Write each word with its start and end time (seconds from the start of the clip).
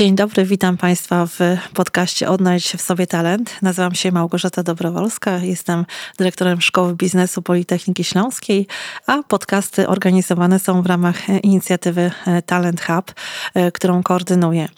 Dzień 0.00 0.14
dobry, 0.14 0.44
witam 0.44 0.76
Państwa 0.76 1.26
w 1.26 1.38
podcaście 1.74 2.28
Odnajdź 2.28 2.72
w 2.72 2.82
sobie 2.82 3.06
talent. 3.06 3.56
Nazywam 3.62 3.94
się 3.94 4.12
Małgorzata 4.12 4.62
Dobrowolska, 4.62 5.36
jestem 5.36 5.86
dyrektorem 6.18 6.60
Szkoły 6.60 6.94
Biznesu 6.94 7.42
Politechniki 7.42 8.04
Śląskiej, 8.04 8.66
a 9.06 9.22
podcasty 9.22 9.88
organizowane 9.88 10.58
są 10.58 10.82
w 10.82 10.86
ramach 10.86 11.28
inicjatywy 11.28 12.10
Talent 12.46 12.80
Hub, 12.80 13.14
którą 13.72 14.02
koordynuję. 14.02 14.68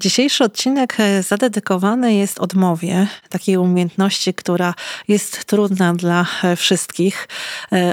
Dzisiejszy 0.00 0.44
odcinek 0.44 0.96
zadedykowany 1.20 2.14
jest 2.14 2.38
odmowie, 2.38 3.06
takiej 3.28 3.56
umiejętności, 3.56 4.34
która 4.34 4.74
jest 5.08 5.44
trudna 5.44 5.94
dla 5.94 6.26
wszystkich. 6.56 7.28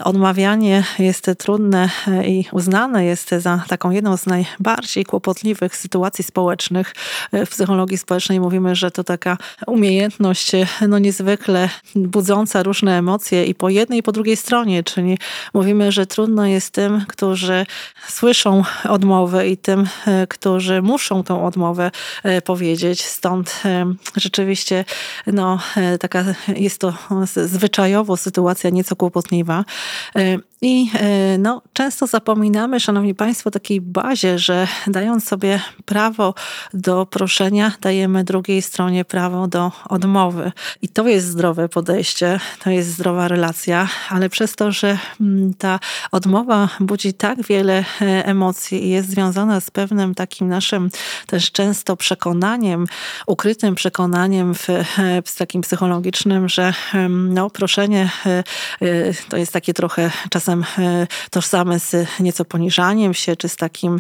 Odmawianie 0.04 0.84
jest 1.00 1.32
trudne 1.38 1.90
i 2.26 2.46
uznane 2.52 3.06
jest 3.06 3.30
za 3.30 3.64
taką 3.68 3.92
jedną 3.92 4.18
z 4.18 4.26
najbardziej 4.26 5.06
kłopotliwych 5.06 5.76
sytuacji 5.76 6.24
społecznych, 6.24 6.73
społecznych. 6.74 6.94
W 7.46 7.50
psychologii 7.50 7.98
społecznej 7.98 8.40
mówimy, 8.40 8.76
że 8.76 8.92
to 8.92 9.04
taka 9.04 9.38
umiejętność 9.68 10.52
no 10.88 11.00
niezwykle 11.00 11.70
budząca 11.96 12.64
różne 12.64 12.98
emocje 12.98 13.46
i 13.46 13.56
po 13.56 13.70
jednej 13.70 14.00
i 14.00 14.04
po 14.04 14.12
drugiej 14.12 14.38
stronie, 14.38 14.84
czyli 14.84 15.18
mówimy, 15.54 15.92
że 15.92 16.06
trudno 16.06 16.46
jest 16.46 16.72
tym, 16.72 17.06
którzy 17.08 17.66
słyszą 18.08 18.64
odmowę 18.90 19.50
i 19.50 19.58
tym, 19.58 19.88
którzy 20.30 20.82
muszą 20.82 21.24
tą 21.24 21.46
odmowę 21.46 21.92
e, 22.24 22.42
powiedzieć. 22.42 23.06
Stąd 23.06 23.62
e, 23.66 23.94
rzeczywiście 24.16 24.86
no, 25.28 25.60
e, 25.78 25.98
taka 25.98 26.24
jest 26.48 26.80
to 26.80 26.94
zwyczajowo 27.36 28.18
sytuacja 28.18 28.70
nieco 28.70 28.96
kłopotliwa. 28.96 29.64
I 30.66 30.92
no, 31.40 31.62
często 31.74 32.08
zapominamy, 32.08 32.80
Szanowni 32.80 33.16
Państwo, 33.16 33.52
takiej 33.52 33.82
bazie, 33.82 34.40
że 34.40 34.68
dając 34.88 35.28
sobie 35.28 35.62
prawo 35.86 36.34
do 36.74 37.06
proszenia, 37.06 37.72
dajemy 37.82 38.24
drugiej 38.24 38.62
stronie 38.62 39.06
prawo 39.06 39.48
do 39.48 39.72
odmowy. 39.90 40.52
I 40.82 40.90
to 40.90 41.08
jest 41.08 41.28
zdrowe 41.28 41.70
podejście, 41.70 42.40
to 42.64 42.70
jest 42.70 42.90
zdrowa 42.90 43.28
relacja, 43.28 43.90
ale 44.10 44.30
przez 44.30 44.56
to, 44.56 44.72
że 44.72 44.98
mm, 45.22 45.54
ta 45.54 45.80
odmowa 46.12 46.70
budzi 46.80 47.14
tak 47.14 47.42
wiele 47.42 47.86
e, 48.02 48.26
emocji 48.26 48.86
i 48.86 48.90
jest 48.90 49.10
związana 49.10 49.60
z 49.60 49.72
pewnym 49.72 50.16
takim 50.16 50.48
naszym 50.48 50.90
też 51.28 51.52
często 51.52 51.98
przekonaniem, 51.98 52.86
ukrytym 53.28 53.76
przekonaniem 53.76 54.56
w, 54.56 54.70
e, 54.70 54.84
z 55.26 55.36
takim 55.36 55.62
psychologicznym, 55.62 56.50
że 56.50 56.74
no, 57.10 57.50
proszenie 57.50 58.10
e, 58.26 58.44
to 59.30 59.38
jest 59.38 59.54
takie 59.54 59.74
trochę 59.74 60.12
czasem 60.62 60.88
tożsame 61.30 61.80
z 61.80 61.96
nieco 62.20 62.46
poniżaniem 62.46 63.14
się, 63.14 63.36
czy 63.36 63.50
z 63.50 63.56
takim 63.56 64.00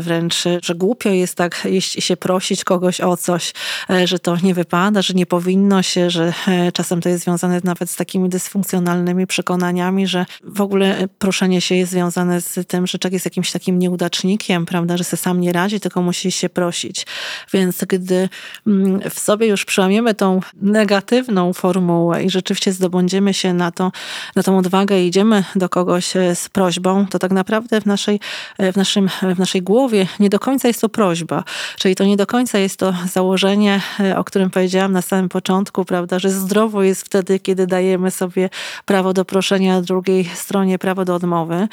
wręcz, 0.00 0.44
że 0.62 0.74
głupio 0.74 1.08
jest 1.08 1.34
tak 1.34 1.66
i 1.70 1.82
się 1.82 2.16
prosić 2.16 2.64
kogoś 2.64 3.00
o 3.00 3.16
coś, 3.16 3.52
e, 3.90 4.06
że 4.06 4.18
to 4.18 4.36
nie 4.42 4.54
wypada, 4.54 5.02
że 5.02 5.14
nie 5.14 5.26
powinno 5.26 5.82
się, 5.82 6.10
że 6.10 6.32
e, 6.48 6.72
czasem 6.72 7.00
to 7.00 7.08
jest 7.08 7.24
związane 7.24 7.60
nawet 7.64 7.90
z 7.90 7.96
takimi 7.96 8.28
dysfunkcjonalnymi 8.28 9.26
przekonaniami, 9.26 10.06
że 10.06 10.26
w 10.42 10.60
ogóle 10.60 11.08
proszenie 11.18 11.60
się 11.60 11.74
jest 11.74 11.92
związane 11.92 12.40
z 12.40 12.66
tym, 12.68 12.86
że 12.86 12.98
człowiek 12.98 13.12
jest 13.12 13.24
jakimś 13.24 13.52
takim 13.52 13.78
nieudacznikiem, 13.78 14.66
prawda, 14.66 14.96
że 14.96 15.04
se 15.04 15.16
sam 15.16 15.40
nie 15.40 15.52
radzi, 15.52 15.80
tylko 15.80 16.02
musi 16.02 16.32
się 16.32 16.48
prosić. 16.48 17.06
Więc 17.52 17.84
gdy 17.88 18.28
mm, 18.66 19.10
w 19.10 19.18
sobie 19.20 19.46
już 19.46 19.64
przełamiemy 19.64 20.14
tą 20.14 20.40
negatywną 20.54 21.52
formułę 21.52 22.24
i 22.24 22.30
rzeczywiście 22.30 22.72
zdobędziemy 22.72 23.34
się 23.34 23.54
na, 23.54 23.70
to, 23.70 23.92
na 24.36 24.42
tą 24.42 24.58
odwagę 24.58 25.02
i 25.02 25.06
idziemy 25.06 25.44
do 25.56 25.68
kogoś 25.76 26.16
e, 26.16 26.36
z 26.36 26.48
prośbą, 26.48 27.06
to 27.06 27.18
tak 27.18 27.32
naprawdę 27.32 27.80
w 27.80 27.86
naszej, 27.86 28.20
w 28.58 28.76
naszym, 28.76 29.08
w 29.34 29.38
naszej 29.38 29.62
głowie 29.62 30.06
nie 30.20 30.28
do 30.28 30.38
końca 30.38 30.68
jest 30.68 30.80
to 30.80 30.88
prośba. 30.88 31.44
Czyli 31.78 31.94
to 31.94 32.04
nie 32.04 32.16
do 32.16 32.26
końca 32.26 32.58
jest 32.58 32.78
to 32.78 32.94
założenie, 33.12 33.80
e, 34.00 34.18
o 34.18 34.24
którym 34.24 34.50
powiedziałam 34.50 34.92
na 34.92 35.02
samym 35.02 35.28
początku, 35.28 35.84
prawda, 35.84 36.18
że 36.18 36.30
zdrowo 36.30 36.82
jest 36.82 37.02
wtedy, 37.02 37.38
kiedy 37.40 37.66
dajemy 37.66 38.10
sobie 38.10 38.50
prawo 38.84 39.12
do 39.12 39.24
proszenia 39.24 39.80
drugiej 39.80 40.24
stronie, 40.24 40.78
prawo 40.78 41.04
do 41.04 41.14
odmowy. 41.14 41.68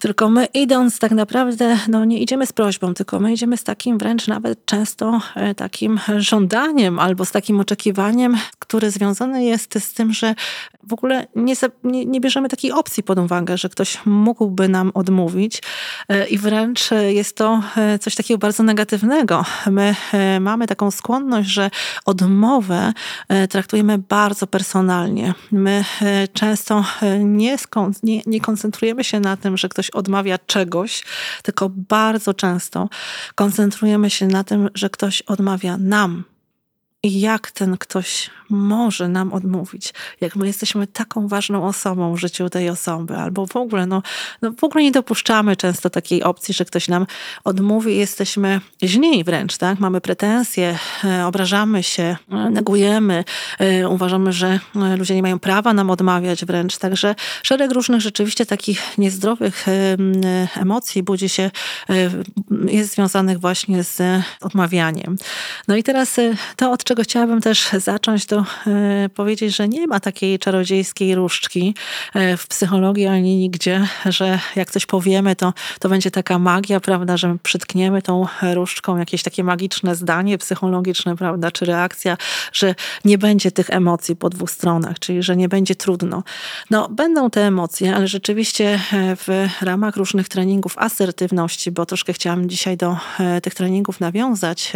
Tylko 0.00 0.28
my 0.28 0.46
idąc 0.54 0.98
tak 0.98 1.12
naprawdę, 1.12 1.78
no 1.88 2.04
nie 2.04 2.18
idziemy 2.18 2.46
z 2.46 2.52
prośbą, 2.52 2.94
tylko 2.94 3.20
my 3.20 3.32
idziemy 3.32 3.56
z 3.56 3.64
takim 3.64 3.98
wręcz 3.98 4.26
nawet 4.26 4.66
często 4.66 5.20
e, 5.34 5.54
takim 5.54 6.00
żądaniem 6.16 6.98
albo 6.98 7.24
z 7.24 7.30
takim 7.30 7.60
oczekiwaniem, 7.60 8.36
które 8.58 8.90
związane 8.90 9.44
jest 9.44 9.74
z 9.84 9.92
tym, 9.92 10.12
że 10.12 10.34
w 10.82 10.92
ogóle 10.92 11.26
nie, 11.36 11.54
nie, 11.84 12.06
nie 12.06 12.20
bierzemy 12.20 12.48
takiej 12.48 12.72
opcji 12.72 13.02
pod 13.02 13.18
uwagę, 13.18 13.58
że 13.58 13.68
ktoś 13.68 13.98
mógłby 14.06 14.68
nam 14.68 14.90
odmówić 14.94 15.62
e, 16.08 16.26
i 16.26 16.38
wręcz 16.38 16.90
jest 17.08 17.36
to 17.36 17.62
e, 17.76 17.98
coś 17.98 18.14
takiego 18.14 18.38
bardzo 18.38 18.62
negatywnego. 18.62 19.44
My 19.70 19.94
mamy 20.40 20.66
taką 20.66 20.90
skłonność, 20.90 21.48
że 21.48 21.70
odmowę 22.04 22.92
traktujemy 23.50 23.98
bardzo 23.98 24.46
personalnie. 24.46 25.34
My 25.52 25.84
często 26.32 26.84
nie, 27.18 27.56
nie, 28.02 28.22
nie 28.26 28.40
koncentrujemy 28.40 29.04
się 29.04 29.20
na 29.20 29.36
tym, 29.36 29.56
że 29.56 29.68
ktoś 29.68 29.87
ktoś 29.88 30.00
odmawia 30.00 30.38
czegoś, 30.38 31.04
tylko 31.42 31.68
bardzo 31.68 32.34
często 32.34 32.88
koncentrujemy 33.34 34.10
się 34.10 34.26
na 34.26 34.44
tym, 34.44 34.68
że 34.74 34.90
ktoś 34.90 35.22
odmawia 35.22 35.76
nam. 35.78 36.24
I 37.08 37.20
jak 37.20 37.50
ten 37.50 37.76
ktoś 37.76 38.30
może 38.50 39.08
nam 39.08 39.32
odmówić, 39.32 39.94
jak 40.20 40.36
my 40.36 40.46
jesteśmy 40.46 40.86
taką 40.86 41.28
ważną 41.28 41.66
osobą 41.66 42.14
w 42.14 42.18
życiu 42.18 42.50
tej 42.50 42.68
osoby, 42.68 43.16
albo 43.16 43.46
w 43.46 43.56
ogóle, 43.56 43.86
no, 43.86 44.02
no 44.42 44.52
w 44.52 44.64
ogóle 44.64 44.84
nie 44.84 44.90
dopuszczamy 44.90 45.56
często 45.56 45.90
takiej 45.90 46.22
opcji, 46.22 46.54
że 46.54 46.64
ktoś 46.64 46.88
nam 46.88 47.06
odmówi, 47.44 47.96
jesteśmy 47.96 48.60
źli 48.82 49.24
wręcz, 49.24 49.56
tak? 49.56 49.80
Mamy 49.80 50.00
pretensje, 50.00 50.78
e, 51.04 51.26
obrażamy 51.26 51.82
się, 51.82 52.16
e, 52.32 52.50
negujemy, 52.50 53.24
e, 53.58 53.88
uważamy, 53.88 54.32
że 54.32 54.60
ludzie 54.98 55.14
nie 55.14 55.22
mają 55.22 55.38
prawa 55.38 55.72
nam 55.72 55.90
odmawiać 55.90 56.44
wręcz, 56.44 56.78
także 56.78 57.14
szereg 57.42 57.72
różnych 57.72 58.00
rzeczywiście 58.00 58.46
takich 58.46 58.98
niezdrowych 58.98 59.66
emocji 60.56 61.02
budzi 61.02 61.28
się, 61.28 61.50
jest 62.66 62.92
związanych 62.92 63.40
właśnie 63.40 63.84
z 63.84 64.02
odmawianiem. 64.40 65.16
No 65.68 65.76
i 65.76 65.82
teraz 65.82 66.16
to, 66.56 66.72
od 66.72 66.84
czego 66.84 66.97
chciałabym 67.02 67.40
też 67.40 67.70
zacząć, 67.72 68.26
to 68.26 68.44
e, 68.66 69.08
powiedzieć, 69.08 69.56
że 69.56 69.68
nie 69.68 69.86
ma 69.86 70.00
takiej 70.00 70.38
czarodziejskiej 70.38 71.14
różdżki 71.14 71.74
e, 72.14 72.36
w 72.36 72.46
psychologii 72.46 73.06
ani 73.06 73.36
nigdzie, 73.36 73.88
że 74.06 74.38
jak 74.56 74.70
coś 74.70 74.86
powiemy, 74.86 75.36
to, 75.36 75.52
to 75.80 75.88
będzie 75.88 76.10
taka 76.10 76.38
magia, 76.38 76.80
prawda, 76.80 77.16
że 77.16 77.36
przytkniemy 77.42 78.02
tą 78.02 78.26
różdżką 78.54 78.96
jakieś 78.96 79.22
takie 79.22 79.44
magiczne 79.44 79.96
zdanie 79.96 80.38
psychologiczne, 80.38 81.16
prawda, 81.16 81.50
czy 81.50 81.64
reakcja, 81.64 82.16
że 82.52 82.74
nie 83.04 83.18
będzie 83.18 83.50
tych 83.50 83.70
emocji 83.70 84.16
po 84.16 84.30
dwóch 84.30 84.50
stronach, 84.50 84.98
czyli 84.98 85.22
że 85.22 85.36
nie 85.36 85.48
będzie 85.48 85.74
trudno. 85.74 86.22
No, 86.70 86.88
będą 86.88 87.30
te 87.30 87.46
emocje, 87.46 87.96
ale 87.96 88.08
rzeczywiście 88.08 88.80
e, 88.92 89.16
w 89.16 89.48
ramach 89.60 89.96
różnych 89.96 90.28
treningów 90.28 90.78
asertywności, 90.78 91.70
bo 91.70 91.86
troszkę 91.86 92.12
chciałam 92.12 92.48
dzisiaj 92.48 92.76
do 92.76 92.96
tych 93.42 93.54
treningów 93.54 94.00
nawiązać, 94.00 94.72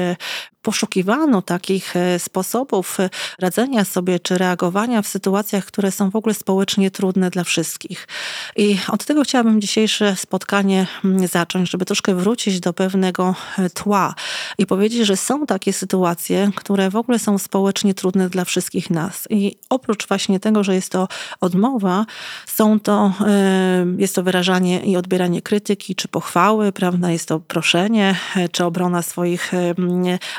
poszukiwano 0.62 1.42
takich 1.42 1.94
sposobów 2.18 2.98
radzenia 3.38 3.84
sobie 3.84 4.20
czy 4.20 4.38
reagowania 4.38 5.02
w 5.02 5.06
sytuacjach, 5.06 5.64
które 5.64 5.90
są 5.90 6.10
w 6.10 6.16
ogóle 6.16 6.34
społecznie 6.34 6.90
trudne 6.90 7.30
dla 7.30 7.44
wszystkich. 7.44 8.08
I 8.56 8.78
od 8.88 9.04
tego 9.04 9.22
chciałabym 9.22 9.60
dzisiejsze 9.60 10.16
spotkanie 10.16 10.86
mm, 11.04 11.26
zacząć, 11.26 11.70
żeby 11.70 11.84
troszkę 11.84 12.14
wrócić 12.14 12.60
do 12.60 12.72
pewnego 12.72 13.34
e, 13.58 13.70
tła 13.70 14.14
i 14.58 14.66
powiedzieć, 14.66 15.06
że 15.06 15.16
są 15.16 15.46
takie 15.46 15.72
sytuacje, 15.72 16.50
które 16.54 16.90
w 16.90 16.96
ogóle 16.96 17.18
są 17.18 17.38
społecznie 17.38 17.94
trudne 17.94 18.28
dla 18.28 18.44
wszystkich 18.44 18.90
nas. 18.90 19.26
I 19.30 19.56
oprócz 19.70 20.08
właśnie 20.08 20.40
tego, 20.40 20.64
że 20.64 20.74
jest 20.74 20.92
to 20.92 21.08
odmowa, 21.40 22.06
są 22.46 22.80
to, 22.80 23.12
e, 23.26 23.86
jest 23.98 24.14
to 24.14 24.22
wyrażanie 24.22 24.80
i 24.80 24.96
odbieranie 24.96 25.42
krytyki 25.42 25.94
czy 25.94 26.08
pochwały, 26.08 26.72
prawda? 26.72 27.10
Jest 27.10 27.28
to 27.28 27.40
proszenie 27.40 28.16
e, 28.36 28.48
czy 28.48 28.64
obrona 28.64 29.02
swoich 29.02 29.52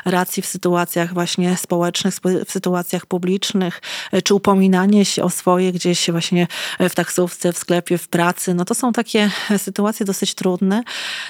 racji 0.04 0.42
w 0.42 0.46
sytuacjach 0.46 1.14
właśnie 1.14 1.53
społecznych, 1.60 2.14
w 2.46 2.52
sytuacjach 2.52 3.06
publicznych, 3.06 3.80
e, 4.12 4.22
czy 4.22 4.34
upominanie 4.34 5.04
się 5.04 5.22
o 5.22 5.30
swoje 5.30 5.72
gdzieś 5.72 6.10
właśnie 6.10 6.46
e, 6.78 6.88
w 6.88 6.94
taksówce, 6.94 7.52
w 7.52 7.58
sklepie, 7.58 7.98
w 7.98 8.08
pracy, 8.08 8.54
no 8.54 8.64
to 8.64 8.74
są 8.74 8.92
takie 8.92 9.30
e, 9.50 9.58
sytuacje 9.58 10.06
dosyć 10.06 10.34
trudne. 10.34 10.82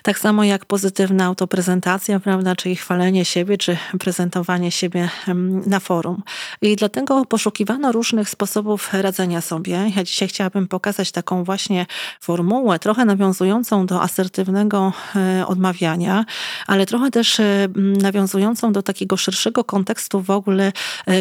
Tak 0.02 0.18
samo 0.18 0.44
jak 0.44 0.64
pozytywna 0.64 1.24
autoprezentacja, 1.24 2.20
prawda, 2.20 2.56
czyli 2.56 2.76
chwalenie 2.76 3.24
siebie, 3.24 3.58
czy 3.58 3.76
prezentowanie 4.00 4.70
siebie 4.70 5.10
na 5.66 5.80
forum. 5.80 6.22
I 6.62 6.76
dlatego 6.76 7.24
poszukiwano 7.24 7.92
różnych 7.92 8.28
sposobów 8.28 8.92
radzenia 8.92 9.40
sobie. 9.40 9.90
Ja 9.96 10.04
dzisiaj 10.04 10.28
chciałabym 10.28 10.68
pokazać 10.68 11.12
taką 11.12 11.44
właśnie 11.44 11.86
formułę, 12.20 12.78
trochę 12.78 13.04
nawiązującą 13.04 13.86
do 13.86 14.02
asertywnego 14.02 14.92
odmawiania, 15.46 16.24
ale 16.66 16.86
trochę 16.86 17.10
też 17.10 17.40
nawiązującą 17.76 18.72
do 18.72 18.82
takiego 18.82 19.16
szerszego 19.16 19.64
kontekstu 19.64 20.13
w 20.20 20.30
ogóle 20.30 20.72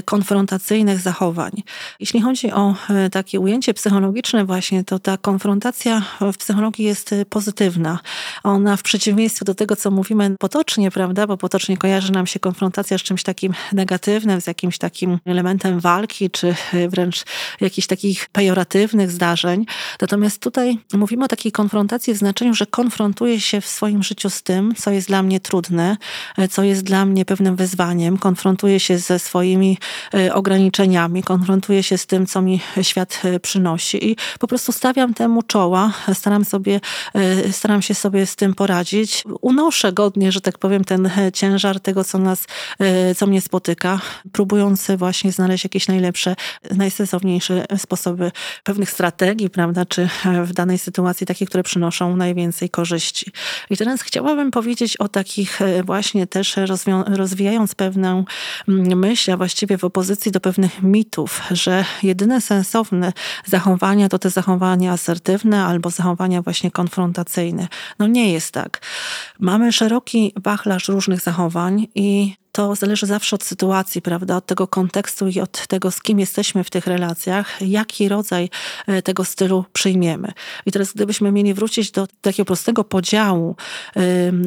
konfrontacyjnych 0.06 1.00
zachowań. 1.00 1.52
Jeśli 2.00 2.22
chodzi 2.22 2.52
o 2.52 2.76
takie 3.12 3.40
ujęcie 3.40 3.74
psychologiczne 3.74 4.46
właśnie, 4.46 4.84
to 4.84 5.00
ta 5.00 5.18
konfrontacja 5.18 6.02
w 6.22 6.38
psychologii 6.38 6.86
jest 6.86 7.16
pozytywna. 7.30 8.00
Ona 8.44 8.78
w 8.78 8.84
przeciwieństwie 8.84 9.46
do 9.46 9.56
tego, 9.56 9.76
co 9.76 9.92
mówimy 9.92 10.36
potocznie, 10.40 10.92
prawda, 10.92 11.28
bo 11.28 11.38
potocznie 11.38 11.78
kojarzy 11.78 12.12
nam 12.12 12.28
się 12.28 12.40
konfrontacja 12.40 12.98
z 12.98 13.02
czymś 13.02 13.24
takim 13.24 13.54
negatywnym, 13.74 14.42
z 14.42 14.48
jakimś 14.48 14.78
takim 14.78 15.20
elementem 15.26 15.80
walki, 15.80 16.30
czy 16.30 16.56
wręcz 16.90 17.24
jakichś 17.62 17.88
takich 17.88 18.30
pejoratywnych 18.30 19.12
zdarzeń. 19.12 19.66
Natomiast 20.02 20.42
tutaj 20.42 20.80
mówimy 20.94 21.26
o 21.26 21.28
takiej 21.28 21.52
konfrontacji 21.52 22.14
w 22.14 22.18
znaczeniu, 22.18 22.54
że 22.54 22.66
konfrontuję 22.66 23.40
się 23.40 23.62
w 23.62 23.68
swoim 23.68 24.04
życiu 24.04 24.30
z 24.30 24.44
tym, 24.44 24.76
co 24.76 24.92
jest 24.92 25.08
dla 25.08 25.24
mnie 25.24 25.40
trudne, 25.40 25.98
co 26.50 26.64
jest 26.64 26.84
dla 26.84 27.06
mnie 27.06 27.26
pewnym 27.26 27.56
wyzwaniem, 27.56 28.18
konfrontuję 28.18 28.80
się 28.84 28.98
ze 28.98 29.20
swoimi 29.20 29.78
e, 30.14 30.34
ograniczeniami, 30.34 31.24
konfrontuję 31.24 31.84
się 31.84 31.98
z 31.98 32.06
tym, 32.06 32.26
co 32.26 32.42
mi 32.42 32.62
świat 32.82 33.22
e, 33.24 33.40
przynosi 33.40 34.12
i 34.12 34.16
po 34.40 34.48
prostu 34.48 34.72
stawiam 34.72 35.14
temu 35.14 35.44
czoła, 35.44 35.94
staram, 36.14 36.46
sobie, 36.46 36.80
e, 37.14 37.54
staram 37.54 37.82
się 37.82 37.96
sobie 37.96 38.26
z 38.26 38.36
tym 38.36 38.54
poradzić. 38.54 39.24
Unoszę 39.42 39.94
godnie, 39.94 40.32
że 40.32 40.42
tak 40.42 40.58
powiem, 40.58 40.84
ten 40.84 41.10
ciężar 41.34 41.80
tego, 41.80 42.04
co 42.04 42.18
nas, 42.18 42.46
co 43.18 43.28
mnie 43.28 43.42
spotyka, 43.42 44.02
próbując 44.32 44.88
właśnie 44.98 45.32
znaleźć 45.32 45.64
jakieś 45.64 45.88
najlepsze, 45.88 46.36
najsensowniejsze 46.72 47.66
sposoby 47.78 48.32
pewnych 48.64 48.92
strategii, 48.92 49.50
prawda, 49.50 49.86
czy 49.86 50.10
w 50.44 50.54
danej 50.54 50.78
sytuacji 50.78 51.28
takie, 51.28 51.46
które 51.46 51.64
przynoszą 51.64 52.16
najwięcej 52.16 52.70
korzyści. 52.70 53.32
I 53.70 53.78
teraz 53.78 54.02
chciałabym 54.02 54.52
powiedzieć 54.52 54.98
o 54.98 55.08
takich 55.08 55.60
właśnie 55.84 56.28
też 56.28 56.56
rozwijając 57.08 57.76
pewną 57.76 58.26
myśl, 58.96 59.32
a 59.32 59.38
właściwie 59.38 59.78
w 59.78 59.84
opozycji 59.84 60.32
do 60.32 60.40
pewnych 60.40 60.84
mitów, 60.84 61.42
że 61.52 61.86
jedyne 62.04 62.42
sensowne 62.42 63.14
zachowania 63.46 64.10
to 64.10 64.20
te 64.20 64.30
zachowania 64.30 64.92
asertywne 64.92 65.66
albo 65.66 65.90
zachowania 65.90 66.42
właśnie 66.42 66.72
konfrontacyjne. 66.72 67.68
No 68.00 68.08
nie 68.08 68.34
jest 68.34 68.52
tak. 68.52 68.82
Mamy 69.40 69.72
szeroki 69.72 70.34
wachlarz 70.36 70.88
różnych 70.88 71.22
zachowań 71.22 71.88
i 71.96 72.36
to 72.54 72.76
zależy 72.76 73.06
zawsze 73.06 73.36
od 73.36 73.44
sytuacji, 73.44 74.02
prawda, 74.02 74.38
od 74.38 74.46
tego 74.46 74.68
kontekstu 74.68 75.28
i 75.28 75.40
od 75.40 75.68
tego, 75.68 75.92
z 75.92 76.02
kim 76.02 76.20
jesteśmy 76.20 76.64
w 76.64 76.70
tych 76.70 76.88
relacjach, 76.88 77.62
jaki 77.62 78.10
rodzaj 78.10 78.50
e, 78.88 79.02
tego 79.02 79.26
stylu 79.26 79.66
przyjmiemy. 79.74 80.32
I 80.66 80.72
teraz, 80.72 80.94
gdybyśmy 80.94 81.32
mieli 81.32 81.54
wrócić 81.54 81.92
do 81.92 82.08
takiego 82.22 82.46
prostego 82.46 82.84
podziału 82.84 83.56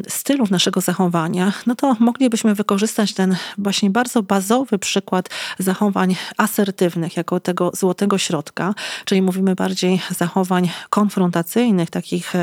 stylów 0.07 0.51
naszego 0.51 0.81
zachowania, 0.81 1.53
no 1.65 1.75
to 1.75 1.95
moglibyśmy 1.99 2.55
wykorzystać 2.55 3.13
ten 3.13 3.35
właśnie 3.57 3.89
bardzo 3.89 4.23
bazowy 4.23 4.79
przykład 4.79 5.29
zachowań 5.59 6.15
asertywnych 6.37 7.17
jako 7.17 7.39
tego 7.39 7.71
złotego 7.73 8.17
środka, 8.17 8.73
czyli 9.05 9.21
mówimy 9.21 9.55
bardziej 9.55 10.01
zachowań 10.09 10.69
konfrontacyjnych, 10.89 11.89
takich, 11.89 12.33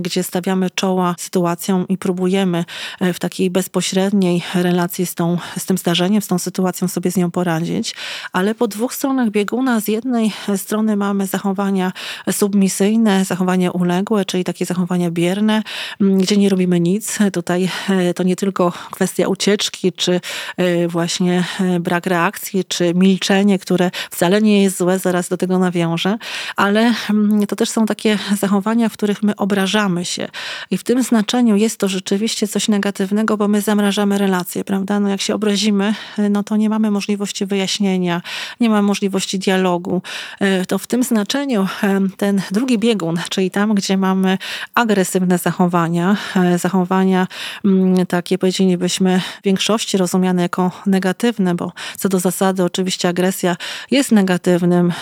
gdzie 0.00 0.22
stawiamy 0.22 0.70
czoła 0.70 1.14
sytuacjom 1.18 1.88
i 1.88 1.98
próbujemy 1.98 2.64
e, 3.00 3.12
w 3.12 3.18
takiej 3.18 3.50
bezpośredniej 3.50 4.42
relacji 4.62 5.06
z, 5.06 5.14
tą, 5.14 5.38
z 5.58 5.66
tym 5.66 5.78
zdarzeniem, 5.78 6.22
z 6.22 6.26
tą 6.26 6.38
sytuacją 6.38 6.88
sobie 6.88 7.10
z 7.10 7.16
nią 7.16 7.30
poradzić, 7.30 7.94
ale 8.32 8.54
po 8.54 8.68
dwóch 8.68 8.94
stronach 8.94 9.30
bieguna 9.30 9.80
z 9.80 9.88
jednej 9.88 10.32
strony 10.56 10.96
mamy 10.96 11.26
zachowania 11.26 11.92
submisyjne, 12.30 13.24
zachowania 13.24 13.70
uległe, 13.70 14.24
czyli 14.24 14.44
takie 14.44 14.66
zachowania 14.66 15.10
bierne, 15.10 15.62
mm, 16.00 16.18
gdzie 16.18 16.36
nie 16.36 16.48
robimy 16.48 16.80
nic. 16.80 17.18
Tutaj 17.32 17.68
e, 17.88 18.14
to 18.14 18.22
nie 18.22 18.36
tylko 18.36 18.72
kwestia 18.90 19.28
ucieczki, 19.28 19.92
czy 19.92 20.20
e, 20.56 20.88
właśnie 20.88 21.44
e, 21.60 21.80
brak 21.80 22.06
reakcji, 22.06 22.64
czy 22.64 22.94
milczenie, 22.94 23.58
które 23.58 23.90
wcale 24.10 24.42
nie 24.42 24.62
jest 24.62 24.78
złe, 24.78 24.98
zaraz 24.98 25.28
do 25.28 25.36
tego 25.36 25.58
nawiążę, 25.58 26.18
ale 26.56 26.94
mm, 27.10 27.46
to 27.46 27.56
też 27.56 27.70
są 27.70 27.86
takie 27.86 28.18
zachowania, 28.38 28.88
w 28.88 28.92
których 28.92 29.22
my 29.22 29.36
obrażamy 29.36 30.04
się. 30.04 30.28
I 30.70 30.78
w 30.78 30.84
tym 30.84 31.02
znaczeniu 31.02 31.56
jest 31.56 31.78
to 31.78 31.88
rzeczywiście 31.88 32.48
coś 32.48 32.68
negatywnego, 32.68 33.36
bo 33.36 33.48
my 33.48 33.60
zamrażamy 33.60 34.18
relacje 34.18 34.49
prawda? 34.66 35.00
No 35.00 35.08
jak 35.08 35.20
się 35.20 35.34
obrazimy, 35.34 35.94
no 36.30 36.42
to 36.42 36.56
nie 36.56 36.70
mamy 36.70 36.90
możliwości 36.90 37.46
wyjaśnienia, 37.46 38.22
nie 38.60 38.70
ma 38.70 38.82
możliwości 38.82 39.38
dialogu. 39.38 40.02
E, 40.40 40.66
to 40.66 40.78
w 40.78 40.86
tym 40.86 41.02
znaczeniu 41.02 41.68
e, 41.82 42.00
ten 42.16 42.42
drugi 42.50 42.78
biegun, 42.78 43.16
czyli 43.30 43.50
tam, 43.50 43.74
gdzie 43.74 43.96
mamy 43.96 44.38
agresywne 44.74 45.38
zachowania, 45.38 46.16
e, 46.36 46.58
zachowania 46.58 47.26
mm, 47.64 48.06
takie 48.06 48.38
powiedzielibyśmy 48.38 49.20
w 49.40 49.44
większości 49.44 49.96
rozumiane 49.96 50.42
jako 50.42 50.70
negatywne, 50.86 51.54
bo 51.54 51.72
co 51.96 52.08
do 52.08 52.18
zasady 52.18 52.64
oczywiście 52.64 53.08
agresja 53.08 53.56
jest 53.90 54.12
negatywnym 54.12 54.92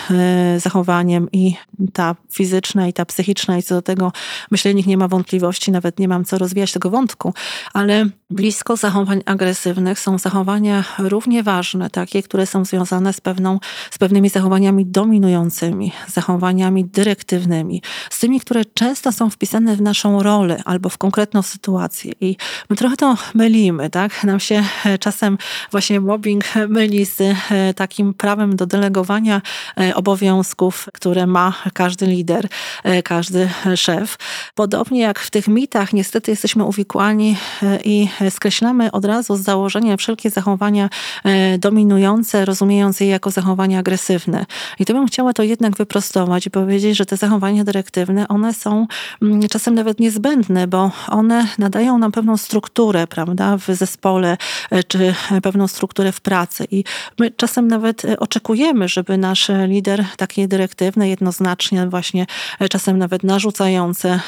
zachowaniem 0.57 1.27
i 1.31 1.55
ta 1.93 2.15
fizyczna 2.31 2.87
i 2.87 2.93
ta 2.93 3.05
psychiczna 3.05 3.57
i 3.57 3.63
co 3.63 3.75
do 3.75 3.81
tego 3.81 4.11
myślę 4.51 4.73
nikt 4.73 4.87
nie 4.87 4.97
ma 4.97 5.07
wątpliwości, 5.07 5.71
nawet 5.71 5.99
nie 5.99 6.07
mam 6.07 6.25
co 6.25 6.37
rozwijać 6.37 6.71
tego 6.71 6.89
wątku, 6.89 7.33
ale 7.73 8.05
blisko 8.29 8.77
zachowań 8.77 9.21
agresywnych 9.25 9.38
są 9.95 10.17
zachowania 10.17 10.83
równie 10.97 11.43
ważne, 11.43 11.89
takie, 11.89 12.23
które 12.23 12.45
są 12.45 12.65
związane 12.65 13.13
z, 13.13 13.21
pewną, 13.21 13.59
z 13.91 13.97
pewnymi 13.97 14.29
zachowaniami 14.29 14.85
dominującymi, 14.85 15.91
zachowaniami 16.07 16.85
dyrektywnymi, 16.85 17.81
z 18.09 18.19
tymi, 18.19 18.39
które 18.39 18.65
często 18.65 19.11
są 19.11 19.29
wpisane 19.29 19.75
w 19.75 19.81
naszą 19.81 20.23
rolę 20.23 20.61
albo 20.65 20.89
w 20.89 20.97
konkretną 20.97 21.41
sytuację. 21.41 22.13
I 22.21 22.37
my 22.69 22.75
trochę 22.75 22.97
to 22.97 23.17
mylimy, 23.33 23.89
tak? 23.89 24.23
Nam 24.23 24.39
się 24.39 24.63
e, 24.85 24.97
czasem 24.97 25.37
właśnie 25.71 25.99
mobbing 25.99 26.43
myli 26.69 27.05
z 27.05 27.21
e, 27.21 27.73
takim 27.73 28.13
prawem 28.13 28.55
do 28.55 28.65
delegowania 28.65 29.41
e, 29.79 29.95
obowiązków, 29.95 30.87
które 30.93 31.27
ma 31.27 31.53
każdy 31.73 32.05
lider, 32.05 32.47
każdy 33.03 33.49
szef. 33.75 34.17
Podobnie 34.55 35.01
jak 35.01 35.19
w 35.19 35.31
tych 35.31 35.47
mitach, 35.47 35.93
niestety 35.93 36.31
jesteśmy 36.31 36.63
uwikłani 36.63 37.37
i 37.85 38.07
skreślamy 38.29 38.91
od 38.91 39.05
razu 39.05 39.28
z 39.37 39.41
założenia 39.41 39.97
wszelkie 39.97 40.29
zachowania 40.29 40.89
e, 41.23 41.57
dominujące, 41.57 42.45
rozumiejąc 42.45 42.99
je 42.99 43.07
jako 43.07 43.31
zachowania 43.31 43.79
agresywne. 43.79 44.45
I 44.79 44.85
to 44.85 44.93
bym 44.93 45.07
chciała 45.07 45.33
to 45.33 45.43
jednak 45.43 45.77
wyprostować 45.77 46.45
i 46.45 46.51
powiedzieć, 46.51 46.97
że 46.97 47.05
te 47.05 47.17
zachowania 47.17 47.63
dyrektywne, 47.63 48.27
one 48.27 48.53
są 48.53 48.87
mm, 49.21 49.47
czasem 49.47 49.75
nawet 49.75 49.99
niezbędne, 49.99 50.67
bo 50.67 50.91
one 51.07 51.47
nadają 51.57 51.97
nam 51.97 52.11
pewną 52.11 52.37
strukturę, 52.37 53.07
prawda, 53.07 53.57
w 53.57 53.65
zespole, 53.67 54.37
e, 54.71 54.83
czy 54.83 55.13
pewną 55.43 55.67
strukturę 55.67 56.11
w 56.11 56.21
pracy. 56.21 56.65
I 56.71 56.83
my 57.19 57.31
czasem 57.31 57.67
nawet 57.67 58.05
e, 58.05 58.19
oczekujemy, 58.19 58.87
żeby 58.87 59.17
nasz 59.17 59.51
lider 59.67 60.05
takie 60.17 60.47
dyrektywne, 60.47 61.09
jednoznacznie 61.09 61.87
właśnie 61.87 62.25
czasem 62.69 62.97
nawet 62.97 63.23
narzucające 63.23 64.19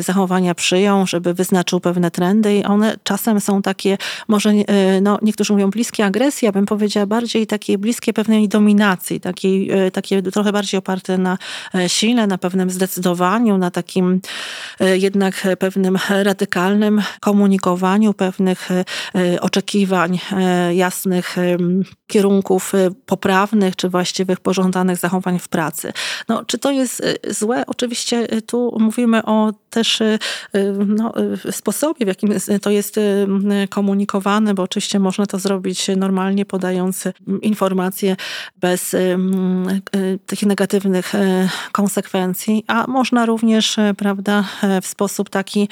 zachowania 0.00 0.54
przyjął, 0.54 1.06
żeby 1.06 1.34
wyznaczył 1.34 1.80
pewne 1.80 2.10
trendy 2.10 2.56
i 2.56 2.64
one 2.64 2.96
czasem 3.02 3.40
są 3.40 3.59
takie, 3.62 3.98
może 4.28 4.50
e, 4.50 5.00
no, 5.00 5.18
niektórzy 5.22 5.52
mówią 5.52 5.70
bliskie 5.70 6.04
agresji, 6.04 6.46
ja 6.46 6.52
bym 6.52 6.66
powiedziała 6.66 7.06
bardziej 7.06 7.46
takie 7.46 7.78
bliskie 7.78 8.12
pewnej 8.12 8.48
dominacji, 8.48 9.20
takiej, 9.20 9.70
e, 9.70 9.90
takie 9.90 10.22
trochę 10.22 10.52
bardziej 10.52 10.78
oparte 10.78 11.18
na 11.18 11.38
e, 11.74 11.88
sile, 11.88 12.26
na 12.26 12.38
pewnym 12.38 12.70
zdecydowaniu, 12.70 13.58
na 13.58 13.70
takim 13.70 14.20
jednak 14.80 15.46
pewnym 15.58 15.98
radykalnym 16.08 17.02
komunikowaniu 17.20 18.14
pewnych 18.14 18.68
oczekiwań, 19.40 20.18
jasnych 20.72 21.36
kierunków 22.06 22.72
poprawnych 23.06 23.76
czy 23.76 23.88
właściwych, 23.88 24.40
pożądanych 24.40 24.96
zachowań 24.96 25.38
w 25.38 25.48
pracy. 25.48 25.92
No, 26.28 26.44
czy 26.44 26.58
to 26.58 26.70
jest 26.70 27.02
złe? 27.30 27.64
Oczywiście 27.66 28.28
tu 28.46 28.76
mówimy 28.80 29.24
o 29.24 29.52
też 29.70 30.02
no, 30.86 31.12
sposobie, 31.50 32.04
w 32.04 32.08
jakim 32.08 32.34
to 32.62 32.70
jest 32.70 33.00
komunikowane, 33.68 34.54
bo 34.54 34.62
oczywiście 34.62 34.98
można 34.98 35.26
to 35.26 35.38
zrobić 35.38 35.86
normalnie, 35.96 36.44
podając 36.44 37.04
informacje 37.42 38.16
bez 38.56 38.96
takich 40.26 40.48
negatywnych 40.48 41.12
konsekwencji, 41.72 42.64
a 42.66 42.86
można 42.86 43.26
również, 43.26 43.76
prawda, 43.96 44.44
w 44.82 44.86
sposób 44.86 45.30
taki, 45.30 45.68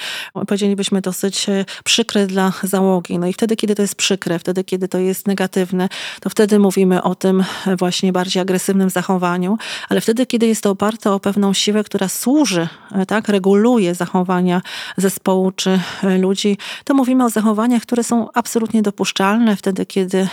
powiedzielibyśmy, 0.47 1.01
dosyć 1.01 1.45
przykry 1.83 2.27
dla 2.27 2.53
załogi. 2.63 3.19
No 3.19 3.27
i 3.27 3.33
wtedy, 3.33 3.55
kiedy 3.55 3.75
to 3.75 3.81
jest 3.81 3.95
przykre, 3.95 4.39
wtedy, 4.39 4.63
kiedy 4.63 4.87
to 4.87 4.97
jest 4.97 5.27
negatywne, 5.27 5.89
to 6.21 6.29
wtedy 6.29 6.59
mówimy 6.59 7.03
o 7.03 7.15
tym 7.15 7.43
właśnie 7.77 8.11
bardziej 8.11 8.41
agresywnym 8.41 8.89
zachowaniu, 8.89 9.57
ale 9.89 10.01
wtedy, 10.01 10.25
kiedy 10.25 10.47
jest 10.47 10.63
to 10.63 10.69
oparte 10.69 11.11
o 11.11 11.19
pewną 11.19 11.53
siłę, 11.53 11.83
która 11.83 12.07
służy, 12.07 12.67
tak, 13.07 13.29
reguluje 13.29 13.88
zachowania 13.95 14.61
zespołu 14.97 15.51
czy 15.51 15.79
ludzi, 16.19 16.57
to 16.83 16.93
mówimy 16.93 17.25
o 17.25 17.29
zachowaniach, 17.29 17.81
które 17.81 18.03
są 18.03 18.27
absolutnie 18.33 18.81
dopuszczalne 18.81 19.55
wtedy, 19.55 19.85
kiedy 19.85 20.27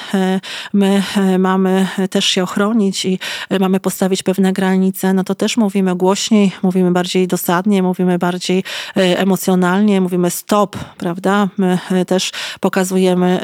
my 0.73 1.03
mamy 1.39 1.87
też 2.11 2.25
się 2.25 2.43
ochronić 2.43 3.05
i 3.05 3.19
mamy 3.61 3.81
postawić 3.81 4.23
pewne 4.23 4.53
granice, 4.53 5.15
no 5.15 5.25
to 5.25 5.35
też 5.35 5.57
mówimy 5.57 5.97
głośniej, 5.97 6.53
mówimy 6.63 6.91
bardziej 6.91 7.29
dosadnie, 7.29 7.83
mówimy 7.83 8.19
bardziej 8.19 8.65
emocjonalnie, 8.95 10.01
mówimy 10.01 10.31
stop, 10.31 10.77
prawda? 10.77 11.49
My 11.59 11.79
też 12.07 12.33
pokazujemy 12.61 13.41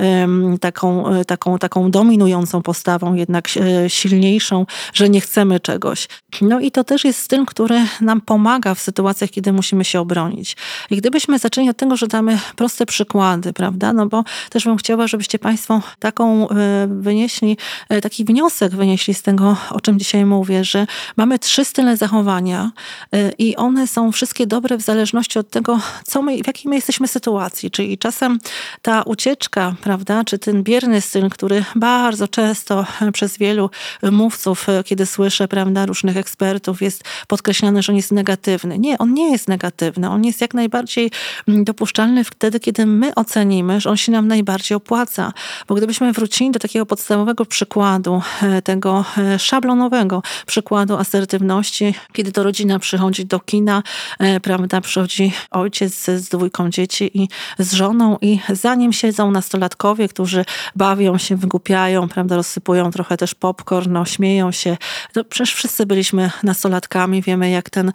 taką, 0.61 1.05
taką, 1.27 1.59
taką 1.59 1.91
dominującą 1.91 2.63
postawą, 2.63 3.15
jednak 3.15 3.49
silniejszą, 3.89 4.67
że 4.95 5.09
nie 5.09 5.21
chcemy 5.21 5.61
czegoś. 5.61 6.09
No 6.41 6.61
i 6.61 6.71
to 6.71 6.85
też 6.85 7.05
jest 7.05 7.21
styl, 7.21 7.47
który 7.47 7.81
nam 8.01 8.21
pomaga 8.21 8.75
w 8.75 8.81
sytuacjach, 8.81 9.31
kiedy 9.31 9.53
musimy 9.53 9.85
się 9.85 10.01
obronić. 10.03 10.57
I 10.91 10.97
gdybyśmy 10.97 11.39
zaczęli 11.39 11.69
od 11.69 11.77
tego, 11.77 11.97
że 11.97 12.07
damy 12.07 12.39
proste 12.57 12.87
przykłady, 12.87 13.53
prawda? 13.53 13.93
No 13.93 14.07
bo 14.07 14.25
też 14.51 14.65
bym 14.65 14.77
chciała, 14.77 15.07
żebyście 15.07 15.39
Państwo 15.39 15.83
taką 15.99 16.49
e, 16.49 16.87
wynieśli, 16.91 17.57
e, 17.89 18.01
taki 18.01 18.25
wniosek 18.25 18.75
wynieśli 18.75 19.15
z 19.15 19.23
tego, 19.23 19.57
o 19.71 19.81
czym 19.81 19.99
dzisiaj 19.99 20.25
mówię, 20.25 20.65
że 20.65 20.87
mamy 21.17 21.39
trzy 21.39 21.65
style 21.65 21.97
zachowania 21.97 22.71
e, 23.13 23.31
i 23.39 23.57
one 23.57 23.87
są 23.87 24.13
wszystkie 24.13 24.47
dobre 24.47 24.77
w 24.77 24.83
zależności 24.83 25.39
od 25.39 25.51
tego, 25.51 25.81
co 26.05 26.23
my, 26.23 26.43
w 26.43 26.47
jakiej 26.47 26.71
my 26.71 26.77
jesteśmy 26.77 27.09
sytuacji. 27.09 27.71
Czyli 27.71 27.99
czasem 27.99 28.39
ta 28.83 29.03
ucieczka, 29.03 29.75
prawda, 29.83 30.25
czy 30.25 30.39
ten 30.39 30.63
bierny 30.63 31.01
styl, 31.01 31.31
który 31.31 31.65
bardzo 31.75 32.29
często 32.29 32.87
przez 33.13 33.39
wielu 33.39 33.71
mówców, 34.03 34.67
kiedy 34.85 35.07
słyszę, 35.07 35.49
prawda, 35.49 35.87
różnych 35.87 36.17
ekspertów, 36.17 36.83
jest 36.83 37.05
podkreślane, 37.29 37.83
że 37.83 37.93
on 37.93 37.97
jest 37.97 38.13
negatywny. 38.13 38.79
Nie, 38.79 38.99
on 38.99 39.15
nie 39.15 39.33
jest 39.33 39.49
negatywny. 39.49 39.92
On 40.11 40.25
jest 40.25 40.41
jak 40.41 40.55
najbardziej 40.55 41.11
mm, 41.49 41.65
dopuszczalny 41.65 42.25
wtedy, 42.25 42.61
kiedy 42.61 42.87
my 42.87 43.15
ocenimy, 43.15 43.81
że 43.81 43.91
on 43.91 43.97
się 43.97 44.13
nam 44.13 44.29
najbardziej 44.29 44.77
opłaca. 44.77 45.33
Bo 45.69 45.75
gdybyśmy 45.75 46.13
wrócili 46.13 46.51
do 46.51 46.59
takiego 46.59 46.87
podstawowego 46.87 47.47
przykładu, 47.47 48.23
e, 48.43 48.63
tego 48.63 49.05
e, 49.19 49.39
szablonowego 49.39 50.23
przykładu 50.47 50.97
asertywności, 50.97 51.95
kiedy 52.13 52.33
to 52.33 52.43
rodzina 52.43 52.79
przychodzi 52.79 53.27
do 53.27 53.41
kina, 53.41 53.83
e, 54.19 54.41
prawda, 54.41 54.81
przychodzi 54.81 55.33
ojciec 55.51 56.05
z 56.05 56.29
dwójką 56.29 56.71
dzieci 56.71 57.11
i 57.23 57.29
z 57.59 57.73
żoną 57.73 58.19
i 58.21 58.41
za 58.49 58.75
nim 58.75 58.93
siedzą 58.93 59.31
nastolatkowie, 59.31 60.09
którzy 60.09 60.45
bawią 60.77 61.19
się, 61.19 61.37
wygłupiają, 61.37 62.09
prawda, 62.09 62.37
rozsypują 62.37 62.91
trochę 62.91 63.17
też 63.17 63.35
popcorn, 63.35 63.93
no, 63.93 64.05
śmieją 64.05 64.53
się. 64.53 64.77
To 65.13 65.25
przecież 65.25 65.55
wszyscy 65.55 65.87
byliśmy 65.87 66.31
nastolatkami, 66.43 67.23
wiemy 67.23 67.51
jak 67.51 67.71
ten, 67.71 67.93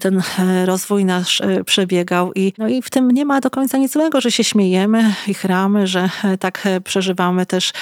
ten 0.00 0.22
rozwój 0.64 1.04
nasz 1.04 1.39
przebiegał 1.66 2.32
i, 2.34 2.52
no 2.58 2.68
i 2.68 2.82
w 2.82 2.90
tym 2.90 3.10
nie 3.10 3.24
ma 3.24 3.40
do 3.40 3.50
końca 3.50 3.78
nic 3.78 3.92
złego, 3.92 4.20
że 4.20 4.30
się 4.30 4.44
śmiejemy 4.44 5.14
i 5.26 5.34
chramy, 5.34 5.86
że 5.86 6.10
tak 6.40 6.68
przeżywamy 6.84 7.46
też 7.46 7.72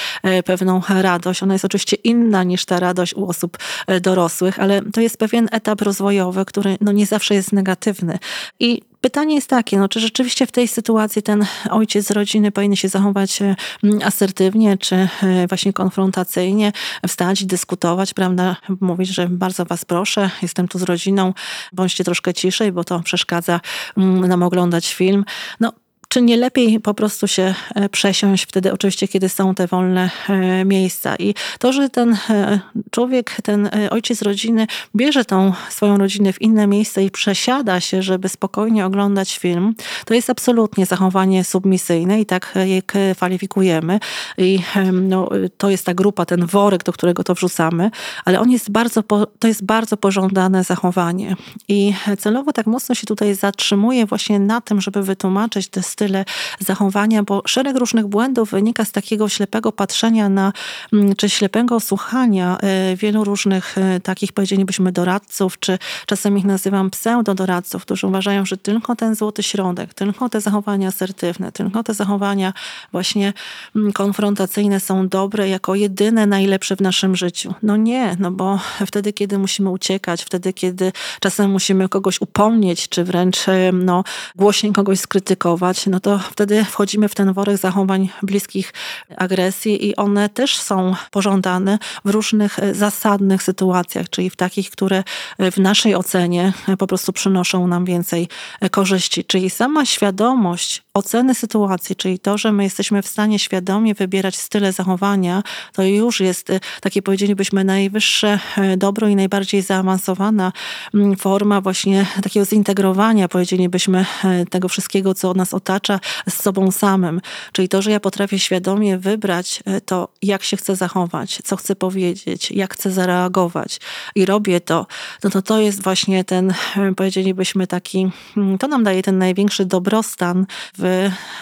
pewną 0.45 0.81
radość. 0.89 1.43
Ona 1.43 1.55
jest 1.55 1.65
oczywiście 1.65 1.97
inna 1.97 2.45
niż 2.45 2.65
ta 2.65 2.81
radość 2.81 3.15
u 3.15 3.29
osób 3.29 3.59
dorosłych, 4.01 4.61
ale 4.61 4.83
to 4.83 5.01
jest 5.01 5.19
pewien 5.19 5.49
etap 5.53 5.81
rozwojowy, 5.81 6.45
który 6.45 6.77
no 6.81 6.93
nie 6.93 7.07
zawsze 7.07 7.35
jest 7.35 7.53
negatywny. 7.53 8.19
I 8.61 8.83
Pytanie 9.01 9.35
jest 9.35 9.51
takie, 9.51 9.79
no, 9.79 9.89
czy 9.89 10.01
rzeczywiście 10.01 10.47
w 10.47 10.53
tej 10.53 10.69
sytuacji 10.69 11.23
ten 11.23 11.47
ojciec 11.71 12.07
z 12.07 12.11
rodziny 12.11 12.53
powinien 12.53 12.77
się 12.77 12.89
zachować 12.89 13.43
e, 13.43 13.57
asertywnie, 14.05 14.79
czy 14.79 14.95
e, 14.95 15.09
właśnie 15.49 15.73
konfrontacyjnie, 15.73 16.73
wstać, 17.09 17.45
dyskutować, 17.45 18.15
prawda, 18.15 18.57
mówić, 18.81 19.09
że 19.09 19.29
bardzo 19.29 19.65
was 19.65 19.85
proszę, 19.85 20.31
jestem 20.43 20.69
tu 20.69 20.79
z 20.79 20.83
rodziną, 20.83 21.35
bądźcie 21.73 22.05
troszkę 22.05 22.35
ciszej, 22.35 22.73
bo 22.73 22.85
to 22.85 23.01
przeszkadza 23.01 23.61
nam 23.97 24.43
oglądać 24.43 24.95
film. 24.95 25.25
No, 25.61 25.73
czy 26.09 26.23
nie 26.23 26.37
lepiej 26.37 26.81
po 26.81 26.95
prostu 26.95 27.29
się 27.29 27.55
e, 27.75 27.89
przesiąść 27.89 28.47
wtedy, 28.47 28.73
oczywiście, 28.73 29.09
kiedy 29.09 29.29
są 29.29 29.55
te 29.55 29.67
wolne 29.67 30.11
e, 30.29 30.65
miejsca. 30.65 31.17
I 31.17 31.35
to, 31.59 31.73
że 31.73 31.91
ten 31.91 32.17
e, 32.31 32.61
człowiek, 32.91 33.37
ten 33.43 33.71
ojciec 33.91 34.23
rodziny 34.23 34.67
bierze 34.97 35.25
tą 35.25 35.53
swoją 35.71 35.97
rodzinę 35.97 36.33
w 36.33 36.43
inne 36.43 36.67
miejsce 36.67 37.05
i 37.05 37.11
przesiada 37.11 37.81
się, 37.81 38.03
żeby 38.03 38.29
spokojnie 38.29 38.87
oglądać 38.87 39.39
film, 39.39 39.75
to 40.05 40.15
jest 40.15 40.31
absolutnie 40.31 40.87
zachowanie 40.87 41.45
submisyjne 41.45 42.21
i 42.21 42.27
tak 42.27 42.55
je 42.65 42.83
kwalifikujemy. 43.15 44.01
I 44.39 44.61
no, 44.93 45.29
to 45.57 45.71
jest 45.71 45.87
ta 45.87 45.95
grupa, 45.95 46.25
ten 46.27 46.47
worek, 46.47 46.85
do 46.85 46.93
którego 46.93 47.25
to 47.25 47.35
wrzucamy, 47.35 47.91
ale 48.25 48.41
on 48.41 48.51
jest 48.51 48.71
bardzo, 48.71 49.03
to 49.39 49.49
jest 49.49 49.65
bardzo 49.65 49.97
pożądane 49.97 50.65
zachowanie. 50.65 51.37
I 51.69 51.95
celowo 52.19 52.53
tak 52.53 52.67
mocno 52.67 52.95
się 52.95 53.07
tutaj 53.07 53.35
zatrzymuje 53.35 54.07
właśnie 54.07 54.39
na 54.39 54.61
tym, 54.61 54.81
żeby 54.81 55.03
wytłumaczyć 55.03 55.69
te 55.69 55.83
style 55.99 56.25
zachowania, 56.61 57.23
bo 57.23 57.43
szereg 57.47 57.77
różnych 57.77 58.07
błędów 58.07 58.51
wynika 58.51 58.85
z 58.85 58.93
takiego 58.93 59.29
ślepego 59.29 59.73
patrzenia 59.73 60.29
na, 60.29 60.53
mm, 60.93 61.17
czy 61.17 61.29
ślepego 61.29 61.81
słuchania 61.81 62.59
e, 62.59 62.97
wielu 62.97 63.25
różnych 63.25 63.79
e, 63.79 64.01
takich, 64.01 64.33
powiedzielibyśmy, 64.33 64.93
doradców, 64.93 65.59
czy 65.59 65.79
czasem 66.07 66.39
ich 66.39 66.45
nazywam 66.45 66.91
pseudodoradców, 66.91 67.83
którzy 67.83 68.07
uważają, 68.07 68.47
że 68.47 68.57
tylko 68.57 68.97
ten 68.97 69.15
złoty 69.15 69.43
środek, 69.43 69.95
tylko 69.95 70.29
te 70.29 70.41
zachowania 70.41 70.89
asertywne, 70.89 71.53
tylko 71.53 71.83
te 71.83 71.95
zachowania 71.95 72.53
właśnie 72.93 73.33
mm, 73.77 73.93
konfrontacyjne 73.93 74.81
są 74.81 75.09
dobre 75.09 75.49
jako 75.49 75.75
jedyne, 75.75 76.27
najlepsze 76.27 76.77
w 76.77 76.81
naszym 76.81 77.17
życiu. 77.17 77.55
No 77.63 77.77
nie, 77.77 78.17
no 78.19 78.31
bo 78.31 78.61
wtedy, 78.87 79.13
kiedy 79.13 79.39
musimy 79.39 79.71
uciekać, 79.71 80.23
wtedy, 80.23 80.53
kiedy 80.53 80.93
czasem 81.21 81.51
musimy 81.51 81.89
kogoś 81.89 82.21
upomnieć, 82.21 82.89
czy 82.89 83.05
wręcz 83.05 83.49
e, 83.49 83.73
no, 83.73 84.05
głośniej 84.37 84.73
kogoś 84.73 85.01
skrytykować, 85.01 85.88
no 85.89 86.01
to 86.01 86.19
wtedy 86.19 86.65
wchodzimy 86.65 87.09
w 87.09 87.15
ten 87.15 87.33
worek 87.33 87.57
zachowań 87.57 88.09
bliskich 88.23 88.73
agresji 89.17 89.89
i 89.89 89.97
one 89.97 90.29
też 90.29 90.59
są 90.59 90.95
pożądane 91.11 91.79
w 92.05 92.11
różnych 92.11 92.59
e, 92.59 92.75
zasadnych 92.75 93.43
sytuacjach, 93.43 94.11
czyli 94.11 94.31
w 94.31 94.37
takich, 94.37 94.71
które 94.71 95.05
e, 95.39 95.51
w 95.51 95.59
naszej 95.59 95.95
ocenie 95.95 96.53
e, 96.69 96.77
po 96.77 96.87
prostu 96.87 97.13
przynoszą 97.13 97.67
nam 97.67 97.85
więcej 97.85 98.29
korzyści. 98.71 99.25
Czyli 99.25 99.51
sama 99.51 99.87
świadomość 99.87 100.83
oceny 100.99 101.35
sytuacji, 101.35 101.97
czyli 101.97 102.19
to, 102.19 102.39
że 102.39 102.53
my 102.53 102.65
jesteśmy 102.65 103.03
w 103.03 103.09
stanie 103.09 103.39
świadomie 103.39 103.95
wybierać 103.95 104.37
style 104.37 104.73
zachowania, 104.73 105.43
to 105.73 105.83
już 105.83 106.21
jest, 106.21 106.49
takie 106.81 107.03
powiedzielibyśmy, 107.03 107.65
najwyższe 107.65 108.39
dobro 108.77 109.09
i 109.09 109.17
najbardziej 109.17 109.63
zaawansowana 109.63 110.53
mm, 110.95 111.17
forma 111.17 111.61
właśnie 111.61 112.07
takiego 112.23 112.47
zintegrowania, 112.47 113.29
powiedzielibyśmy, 113.29 114.07
tego 114.51 114.69
wszystkiego, 114.69 115.15
co 115.15 115.35
nas 115.35 115.55
otacza 115.55 116.01
z 116.29 116.43
sobą 116.43 116.71
samym. 116.71 117.21
Czyli 117.53 117.69
to, 117.69 117.83
że 117.83 117.91
ja 117.91 118.01
potrafię 118.01 118.39
świadomie 118.39 118.99
wybrać 118.99 119.63
e, 119.65 119.81
to, 119.81 120.09
jak 120.23 120.43
się 120.43 120.57
chcę 120.57 120.77
zachować, 120.77 121.41
co 121.45 121.57
chcę 121.57 121.77
powiedzieć, 121.77 122.51
jak 122.51 122.75
chcę 122.75 122.91
zareagować 122.91 123.81
i 124.15 124.27
robię 124.27 124.61
to, 124.61 124.87
no 125.25 125.31
to 125.31 125.43
to 125.43 125.61
jest 125.61 125.83
właśnie 125.83 126.25
ten, 126.25 126.55
e, 126.77 126.95
powiedzielibyśmy 126.97 127.67
taki, 127.67 128.11
mm, 128.37 128.59
to 128.59 128.69
nam 128.69 128.85
daje 128.85 129.03
ten 129.03 129.19
największy 129.19 129.65
dobrostan 129.65 130.47
w 130.79 130.85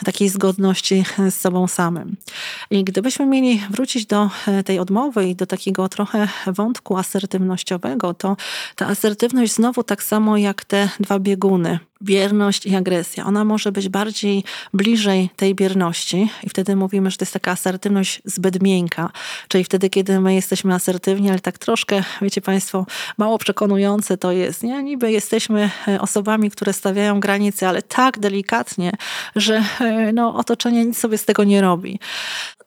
takiej 0.05 0.29
zgodności 0.29 1.05
z 1.31 1.35
sobą 1.35 1.69
samym. 1.69 2.17
I 2.71 2.85
gdybyśmy 2.85 3.27
mieli 3.27 3.63
wrócić 3.71 4.07
do 4.07 4.31
e, 4.47 4.63
tej 4.63 4.79
odmowy 4.79 5.29
i 5.29 5.35
do 5.35 5.47
takiego 5.47 5.89
trochę 5.89 6.29
wątku 6.47 6.97
asertywnościowego, 6.97 8.15
to 8.15 8.37
ta 8.77 8.87
asertywność 8.87 9.53
znowu 9.53 9.83
tak 9.83 10.03
samo 10.03 10.37
jak 10.37 10.65
te 10.65 10.89
dwa 11.01 11.19
bieguny, 11.19 11.79
bierność 12.03 12.67
i 12.67 12.77
agresja. 12.77 13.27
Ona 13.27 13.45
może 13.45 13.73
być 13.73 13.89
bardziej 13.89 14.45
bliżej 14.75 15.31
tej 15.37 15.55
bierności 15.55 16.31
i 16.43 16.49
wtedy 16.49 16.77
mówimy, 16.77 17.11
że 17.11 17.17
to 17.17 17.23
jest 17.23 17.33
taka 17.33 17.51
asertywność 17.51 18.23
zbyt 18.25 18.63
miękka, 18.63 19.11
czyli 19.49 19.65
wtedy, 19.65 19.91
kiedy 19.91 20.21
my 20.21 20.35
jesteśmy 20.35 20.75
asertywni, 20.75 21.31
ale 21.31 21.39
tak 21.39 21.59
troszkę, 21.59 22.03
wiecie 22.23 22.41
Państwo, 22.41 22.87
mało 23.19 23.39
przekonujące 23.39 24.17
to 24.17 24.33
jest. 24.33 24.63
Nie? 24.63 24.83
Niby 24.83 25.13
jesteśmy 25.13 25.71
e, 25.89 26.01
osobami, 26.01 26.51
które 26.51 26.73
stawiają 26.73 27.21
granice, 27.21 27.69
ale 27.69 27.83
tak 27.83 28.19
delikatnie, 28.19 28.93
że 29.37 29.65
e, 29.81 30.13
no, 30.13 30.35
otoczenie 30.35 30.85
nic 30.85 30.99
sobie 30.99 31.19
z 31.19 31.25
tego 31.25 31.45
nie 31.45 31.61
robi 31.61 31.99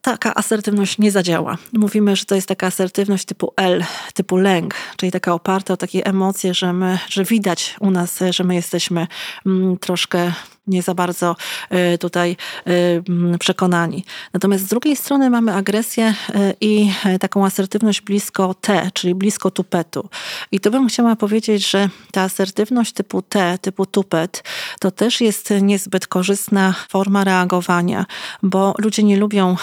taka 0.01 0.35
asertywność 0.35 0.97
nie 0.97 1.11
zadziała. 1.11 1.57
Mówimy, 1.73 2.15
że 2.15 2.25
to 2.25 2.35
jest 2.35 2.47
taka 2.47 2.67
asertywność 2.67 3.25
typu 3.25 3.53
L, 3.57 3.83
typu 4.13 4.37
lęk, 4.37 4.75
czyli 4.97 5.11
taka 5.11 5.33
oparta 5.33 5.73
o 5.73 5.77
takie 5.77 6.05
emocje, 6.05 6.53
że, 6.53 6.73
my, 6.73 6.99
że 7.09 7.23
widać 7.23 7.75
u 7.79 7.91
nas, 7.91 8.19
że 8.29 8.43
my 8.43 8.55
jesteśmy 8.55 9.07
mm, 9.45 9.77
troszkę 9.77 10.31
nie 10.69 10.81
za 10.81 10.93
bardzo 10.93 11.35
e, 11.69 11.97
tutaj 11.97 12.35
e, 12.67 13.37
przekonani. 13.39 14.05
Natomiast 14.33 14.63
z 14.63 14.67
drugiej 14.67 14.95
strony 14.95 15.29
mamy 15.29 15.53
agresję 15.53 16.05
e, 16.05 16.53
i 16.61 16.91
taką 17.19 17.45
asertywność 17.45 18.01
blisko 18.01 18.55
T, 18.61 18.89
czyli 18.93 19.15
blisko 19.15 19.51
tupetu. 19.51 20.09
I 20.51 20.59
tu 20.59 20.71
bym 20.71 20.87
chciała 20.87 21.15
powiedzieć, 21.15 21.69
że 21.69 21.89
ta 22.11 22.21
asertywność 22.21 22.93
typu 22.93 23.21
T, 23.21 23.57
typu 23.61 23.85
tupet, 23.85 24.43
to 24.79 24.91
też 24.91 25.21
jest 25.21 25.53
niezbyt 25.61 26.07
korzystna 26.07 26.75
forma 26.89 27.23
reagowania, 27.23 28.05
bo 28.43 28.73
ludzie 28.77 29.03
nie 29.03 29.17
lubią, 29.17 29.55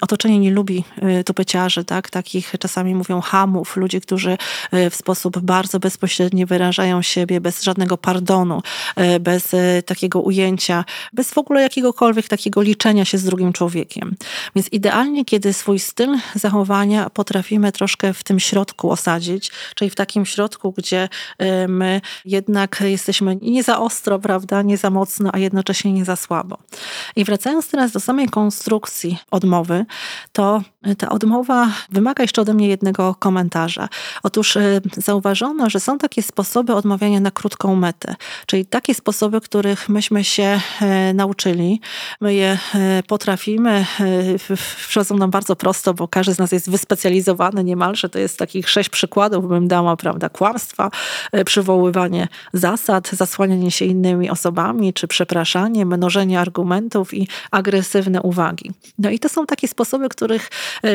otoczenie 0.00 0.38
nie 0.38 0.50
lubi 0.50 0.84
tupeciarzy, 1.26 1.84
tak? 1.84 2.10
takich 2.10 2.52
czasami 2.60 2.94
mówią 2.94 3.20
hamów, 3.20 3.76
ludzi, 3.76 4.00
którzy 4.00 4.36
w 4.90 4.94
sposób 4.94 5.38
bardzo 5.38 5.78
bezpośredni 5.78 6.46
wyrażają 6.46 7.02
siebie 7.02 7.40
bez 7.40 7.62
żadnego 7.62 7.98
pardonu, 7.98 8.62
bez 9.20 9.54
takiego 9.86 9.95
takiego 9.96 10.20
ujęcia, 10.20 10.84
bez 11.12 11.30
w 11.30 11.38
ogóle 11.38 11.62
jakiegokolwiek 11.62 12.28
takiego 12.28 12.62
liczenia 12.62 13.04
się 13.04 13.18
z 13.18 13.24
drugim 13.24 13.52
człowiekiem. 13.52 14.16
Więc 14.56 14.68
idealnie, 14.72 15.24
kiedy 15.24 15.52
swój 15.52 15.78
styl 15.78 16.16
zachowania 16.34 17.10
potrafimy 17.10 17.72
troszkę 17.72 18.14
w 18.14 18.24
tym 18.24 18.40
środku 18.40 18.90
osadzić, 18.90 19.50
czyli 19.74 19.90
w 19.90 19.94
takim 19.94 20.26
środku, 20.26 20.72
gdzie 20.72 21.08
y, 21.42 21.68
my 21.68 22.00
jednak 22.24 22.82
jesteśmy 22.86 23.36
nie 23.42 23.62
za 23.62 23.78
ostro, 23.78 24.18
prawda, 24.18 24.62
nie 24.62 24.76
za 24.76 24.90
mocno, 24.90 25.30
a 25.32 25.38
jednocześnie 25.38 25.92
nie 25.92 26.04
za 26.04 26.16
słabo. 26.16 26.58
I 27.16 27.24
wracając 27.24 27.68
teraz 27.68 27.92
do 27.92 28.00
samej 28.00 28.28
konstrukcji 28.28 29.18
odmowy, 29.30 29.86
to 30.32 30.62
ta 30.98 31.08
odmowa 31.08 31.72
wymaga 31.90 32.22
jeszcze 32.24 32.42
ode 32.42 32.54
mnie 32.54 32.68
jednego 32.68 33.14
komentarza. 33.14 33.88
Otóż 34.22 34.56
y, 34.56 34.80
zauważono, 34.96 35.70
że 35.70 35.80
są 35.80 35.98
takie 35.98 36.22
sposoby 36.22 36.74
odmawiania 36.74 37.20
na 37.20 37.30
krótką 37.30 37.76
metę, 37.76 38.14
czyli 38.46 38.66
takie 38.66 38.94
sposoby, 38.94 39.40
których 39.76 39.88
myśmy 39.88 40.24
się 40.24 40.60
e, 40.80 41.14
nauczyli, 41.14 41.80
my 42.20 42.34
je 42.34 42.58
e, 42.74 43.02
potrafimy, 43.06 43.86
e, 44.00 44.56
przychodzą 44.88 45.16
nam 45.16 45.30
bardzo 45.30 45.56
prosto, 45.56 45.94
bo 45.94 46.08
każdy 46.08 46.34
z 46.34 46.38
nas 46.38 46.52
jest 46.52 46.70
wyspecjalizowany 46.70 47.64
niemalże, 47.64 48.08
to 48.08 48.18
jest 48.18 48.38
takich 48.38 48.70
sześć 48.70 48.88
przykładów, 48.88 49.48
bym 49.48 49.68
dała, 49.68 49.96
prawda, 49.96 50.28
kłamstwa, 50.28 50.90
przywoływanie 51.46 52.28
zasad, 52.52 53.10
zasłanianie 53.12 53.70
się 53.70 53.84
innymi 53.84 54.30
osobami, 54.30 54.92
czy 54.92 55.06
przepraszanie, 55.06 55.86
mnożenie 55.86 56.40
argumentów 56.40 57.14
i 57.14 57.28
agresywne 57.50 58.22
uwagi. 58.22 58.72
No 58.98 59.10
i 59.10 59.18
to 59.18 59.28
są 59.28 59.46
takie 59.46 59.68
sposoby, 59.68 60.08
których 60.08 60.50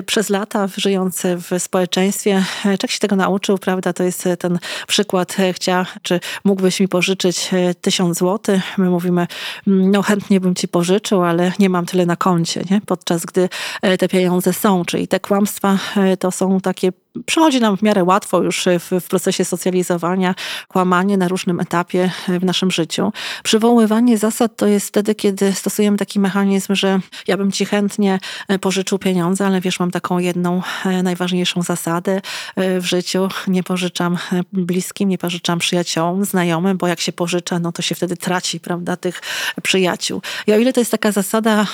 przez 0.05 0.29
lata 0.29 0.67
żyjący 0.77 1.37
w 1.37 1.61
społeczeństwie, 1.63 2.43
czek 2.79 2.91
się 2.91 2.99
tego 2.99 3.15
nauczył, 3.15 3.57
prawda, 3.57 3.93
to 3.93 4.03
jest 4.03 4.29
ten 4.39 4.59
przykład, 4.87 5.37
chciała, 5.53 5.85
czy 6.01 6.19
mógłbyś 6.43 6.79
mi 6.79 6.87
pożyczyć 6.87 7.49
tysiąc 7.81 8.17
złotych, 8.17 8.70
my 8.77 8.89
mówimy, 8.89 9.27
mm, 9.67 9.91
no 9.91 10.01
chętnie 10.01 10.39
bym 10.39 10.55
ci 10.55 10.67
pożyczył, 10.67 11.23
ale 11.23 11.51
nie 11.59 11.69
mam 11.69 11.85
tyle 11.85 12.05
na 12.05 12.15
koncie, 12.15 12.63
nie? 12.71 12.81
podczas 12.85 13.25
gdy 13.25 13.49
e, 13.81 13.97
te 13.97 14.07
pieniądze 14.07 14.53
są. 14.53 14.85
Czyli 14.85 15.07
te 15.07 15.19
kłamstwa 15.19 15.77
e, 15.97 16.17
to 16.17 16.31
są 16.31 16.59
takie 16.59 16.91
przychodzi 17.25 17.59
nam 17.59 17.77
w 17.77 17.81
miarę 17.81 18.03
łatwo 18.03 18.41
już 18.41 18.65
w, 18.79 19.01
w, 19.01 19.07
procesie 19.07 19.45
socjalizowania, 19.45 20.35
kłamanie 20.67 21.17
na 21.17 21.27
różnym 21.27 21.59
etapie 21.59 22.11
w 22.27 22.43
naszym 22.43 22.71
życiu. 22.71 23.13
Przywoływanie 23.43 24.17
zasad 24.17 24.55
to 24.55 24.67
jest 24.67 24.87
wtedy, 24.87 25.15
kiedy 25.15 25.53
stosujemy 25.53 25.97
taki 25.97 26.19
mechanizm, 26.19 26.75
że 26.75 26.99
ja 27.27 27.37
bym 27.37 27.51
ci 27.51 27.65
chętnie 27.65 28.19
e, 28.47 28.59
pożyczył 28.59 28.99
pieniądze, 28.99 29.45
ale 29.45 29.61
wiesz, 29.61 29.79
mam 29.79 29.91
taką 29.91 30.19
jedną 30.19 30.61
najważniejszą 31.03 31.61
zasadę 31.61 32.21
w 32.57 32.85
życiu. 32.85 33.27
Nie 33.47 33.63
pożyczam 33.63 34.17
bliskim, 34.53 35.09
nie 35.09 35.17
pożyczam 35.17 35.59
przyjaciołom, 35.59 36.25
znajomym, 36.25 36.77
bo 36.77 36.87
jak 36.87 36.99
się 36.99 37.11
pożycza, 37.11 37.59
no 37.59 37.71
to 37.71 37.81
się 37.81 37.95
wtedy 37.95 38.17
traci, 38.17 38.59
prawda, 38.59 38.97
tych 38.97 39.21
przyjaciół. 39.63 40.21
I 40.47 40.53
o 40.53 40.57
ile 40.57 40.73
to 40.73 40.81
jest 40.81 40.91
taka 40.91 41.11
zasada, 41.11 41.67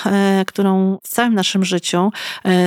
którą 0.46 0.98
w 1.02 1.08
całym 1.08 1.34
naszym 1.34 1.64
życiu 1.64 2.12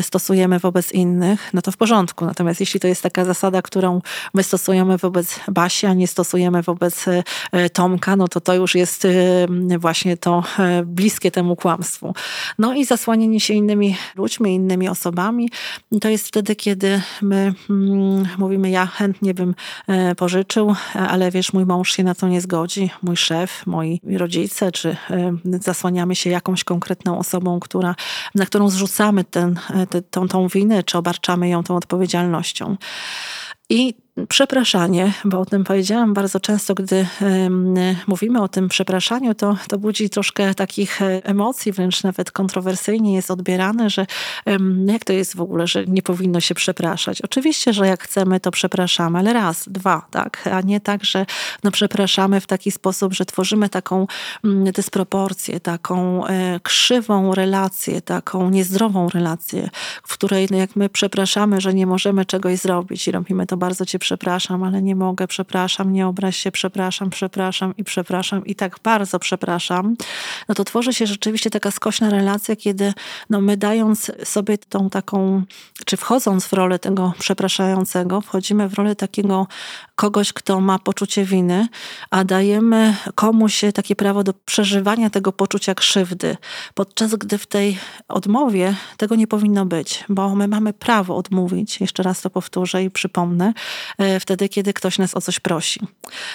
stosujemy 0.01 0.60
wobec 0.60 0.92
innych, 0.92 1.50
no 1.54 1.62
to 1.62 1.72
w 1.72 1.78
porządku. 1.78 2.25
Natomiast 2.25 2.61
jeśli 2.62 2.80
to 2.80 2.88
jest 2.88 3.03
taka 3.03 3.25
zasada, 3.25 3.62
którą 3.62 4.01
my 4.34 4.44
stosujemy 4.44 4.98
wobec 4.98 5.39
Basi, 5.48 5.86
a 5.86 5.94
nie 5.94 6.08
stosujemy 6.08 6.62
wobec 6.62 7.06
e, 7.51 7.70
Tomka, 7.70 8.15
no 8.15 8.27
to 8.27 8.41
to 8.41 8.53
już 8.53 8.75
jest 8.75 9.06
e, 9.06 9.10
właśnie 9.80 10.18
to 10.18 10.44
e, 10.60 10.84
bliskie 10.86 11.32
temu 11.32 11.56
kłamstwu. 11.56 12.13
No 12.60 12.74
i 12.74 12.86
zasłanianie 12.86 13.39
się 13.39 13.53
innymi 13.53 13.98
ludźmi, 14.15 14.56
innymi 14.56 14.89
osobami, 14.89 15.50
to 16.01 16.10
jest 16.10 16.27
wtedy, 16.27 16.56
kiedy 16.56 17.01
my 17.22 17.53
mm, 17.70 18.27
mówimy, 18.38 18.70
ja 18.70 18.86
chętnie 18.86 19.34
bym 19.34 19.56
pożyczył, 20.18 20.75
ale 20.94 21.32
wiesz, 21.32 21.53
mój 21.53 21.65
mąż 21.65 21.91
się 21.91 22.03
na 22.03 22.15
to 22.15 22.27
nie 22.27 22.41
zgodzi, 22.41 22.89
mój 23.03 23.18
szef, 23.18 23.63
moi 23.65 24.01
rodzice, 24.18 24.72
czy 24.72 24.98
zasłaniamy 25.62 26.15
się 26.15 26.30
jakąś 26.30 26.63
konkretną 26.63 27.18
osobą, 27.18 27.60
która, 27.60 27.96
na 28.36 28.46
którą 28.46 28.70
zrzucamy 28.70 29.24
ten, 29.24 29.60
tą, 30.12 30.27
tą 30.27 30.48
winę, 30.48 30.84
czy 30.84 30.98
obarczamy 30.98 31.50
ją 31.50 31.63
tą 31.63 31.75
odpowiedzialnością. 31.75 32.50
I 33.70 33.96
przepraszanie, 34.30 35.13
bo 35.25 35.39
o 35.39 35.46
tym 35.46 35.63
powiedziałam 35.63 36.13
bardzo 36.13 36.39
często, 36.39 36.74
gdy 36.75 37.08
mówimy 38.08 38.41
o 38.41 38.48
tym 38.48 38.70
przepraszaniu, 38.70 39.36
to, 39.36 39.58
to 39.68 39.77
budzi 39.77 40.10
troszkę 40.10 40.56
takich 40.56 41.01
e, 41.01 41.25
emocji, 41.25 41.72
wręcz 41.72 42.03
nawet 42.03 42.32
kontrowersyjnie 42.32 43.15
jest 43.15 43.32
odbierane, 43.32 43.89
że 43.89 44.06
jak 44.86 45.03
to 45.03 45.13
jest 45.13 45.36
w 45.36 45.41
ogóle, 45.41 45.68
że 45.68 45.86
nie 45.86 46.01
powinno 46.01 46.39
się 46.39 46.56
przepraszać. 46.56 47.22
Oczywiście, 47.22 47.74
że 47.74 47.88
jak 47.88 48.03
chcemy, 48.03 48.39
to 48.39 48.51
przepraszamy, 48.51 49.20
ale 49.20 49.34
raz, 49.34 49.70
dwa, 49.70 50.08
tak, 50.12 50.50
a 50.51 50.62
nie 50.62 50.80
tak, 50.80 51.06
że 51.06 51.25
no 51.63 51.72
przepraszamy 51.72 52.41
w 52.41 52.48
taki 52.48 52.72
sposób, 52.72 53.13
że 53.13 53.25
tworzymy 53.25 53.70
taką 53.70 54.08
dysproporcję, 54.74 55.60
taką 55.60 56.27
e, 56.27 56.60
krzywą 56.63 57.36
relację, 57.36 58.01
taką 58.01 58.50
niezdrową 58.50 59.10
relację, 59.10 59.70
w 60.03 60.13
której 60.13 60.48
no 60.51 60.58
jak 60.58 60.75
my 60.75 60.89
przepraszamy, 60.89 61.62
że 61.62 61.74
nie 61.74 61.86
możemy 61.86 62.26
czegoś 62.26 62.60
zrobić 62.60 63.08
i 63.08 63.12
robimy 63.12 63.45
to 63.47 63.58
bardzo 63.58 63.86
cię 63.86 64.00
przepraszam, 64.02 64.64
ale 64.64 64.82
nie 64.82 64.96
mogę, 64.96 65.28
przepraszam, 65.28 65.94
nie 65.94 66.08
obraź 66.08 66.38
się, 66.38 66.52
przepraszam, 66.52 67.10
przepraszam 67.10 67.74
i 67.78 67.84
przepraszam 67.84 68.46
i 68.46 68.56
tak 68.56 68.80
bardzo 68.84 69.20
przepraszam, 69.20 69.96
no 70.50 70.56
to 70.56 70.64
tworzy 70.64 70.94
się 70.94 71.08
rzeczywiście 71.08 71.50
taka 71.50 71.72
skośna 71.72 72.10
relacja, 72.10 72.56
kiedy 72.56 72.94
no 73.30 73.42
my 73.42 73.58
dając 73.58 74.12
sobie 74.24 74.58
tą 74.58 74.90
taką, 74.90 75.44
czy 75.86 75.98
wchodząc 75.98 76.46
w 76.46 76.54
rolę 76.54 76.80
tego 76.80 77.14
przepraszającego, 77.20 78.22
wchodzimy 78.22 78.70
w 78.70 78.74
rolę 78.74 78.96
takiego 78.96 79.48
kogoś, 79.96 80.34
kto 80.34 80.62
ma 80.62 80.80
poczucie 80.80 81.26
winy, 81.26 81.68
a 82.10 82.24
dajemy 82.24 82.96
komuś 83.16 83.62
takie 83.74 83.96
prawo 83.96 84.24
do 84.24 84.34
przeżywania 84.34 85.10
tego 85.10 85.32
poczucia 85.32 85.76
krzywdy, 85.76 86.38
podczas 86.74 87.16
gdy 87.16 87.38
w 87.38 87.48
tej 87.48 87.78
odmowie 88.08 88.76
tego 88.98 89.16
nie 89.16 89.28
powinno 89.28 89.66
być, 89.66 90.04
bo 90.10 90.36
my 90.36 90.48
mamy 90.48 90.74
prawo 90.74 91.16
odmówić, 91.16 91.82
jeszcze 91.82 92.04
raz 92.04 92.22
to 92.22 92.30
powtórzę 92.30 92.84
i 92.84 92.92
przypomnę, 92.92 93.54
wtedy, 94.19 94.49
kiedy 94.49 94.73
ktoś 94.73 94.97
nas 94.97 95.17
o 95.17 95.21
coś 95.21 95.39
prosi. 95.39 95.80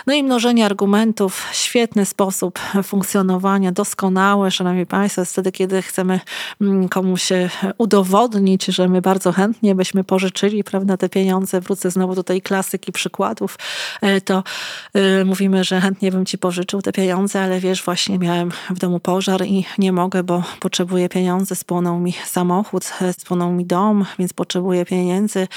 No 0.06 0.14
i 0.14 0.22
mnożenie 0.22 0.66
argumentów, 0.66 1.46
świetny 1.52 2.06
sposób 2.06 2.58
funkcjonowania, 2.82 3.72
doskonały, 3.72 4.50
szanowni 4.50 4.86
państwo, 4.86 5.20
jest 5.20 5.32
wtedy, 5.32 5.52
kiedy 5.52 5.82
chcemy 5.82 6.20
mm, 6.60 6.88
komuś 6.88 7.28
udowodnić, 7.78 8.64
że 8.64 8.88
my 8.88 9.02
bardzo 9.02 9.32
chętnie 9.32 9.74
byśmy 9.74 10.04
pożyczyli 10.04 10.64
prawda, 10.64 10.96
te 10.96 11.08
pieniądze. 11.08 11.60
Wrócę 11.60 11.90
znowu 11.90 12.14
do 12.14 12.24
tej 12.24 12.42
klasyki 12.42 12.92
przykładów. 12.92 13.58
E, 14.02 14.20
to 14.20 14.42
e, 14.94 15.24
mówimy, 15.24 15.64
że 15.64 15.80
chętnie 15.80 16.12
bym 16.12 16.26
ci 16.26 16.38
pożyczył 16.38 16.82
te 16.82 16.92
pieniądze, 16.92 17.42
ale 17.42 17.60
wiesz, 17.60 17.82
właśnie 17.82 18.18
miałem 18.18 18.50
w 18.70 18.78
domu 18.78 19.00
pożar 19.00 19.46
i 19.46 19.64
nie 19.78 19.92
mogę, 19.92 20.22
bo 20.22 20.42
potrzebuję 20.60 21.08
pieniędzy, 21.08 21.54
spłonął 21.54 21.98
mi 21.98 22.12
samochód, 22.12 22.92
spłonął 23.18 23.52
mi 23.52 23.64
dom, 23.64 24.04
więc 24.18 24.32
potrzebuję 24.32 24.84
pieniędzy, 24.84 25.48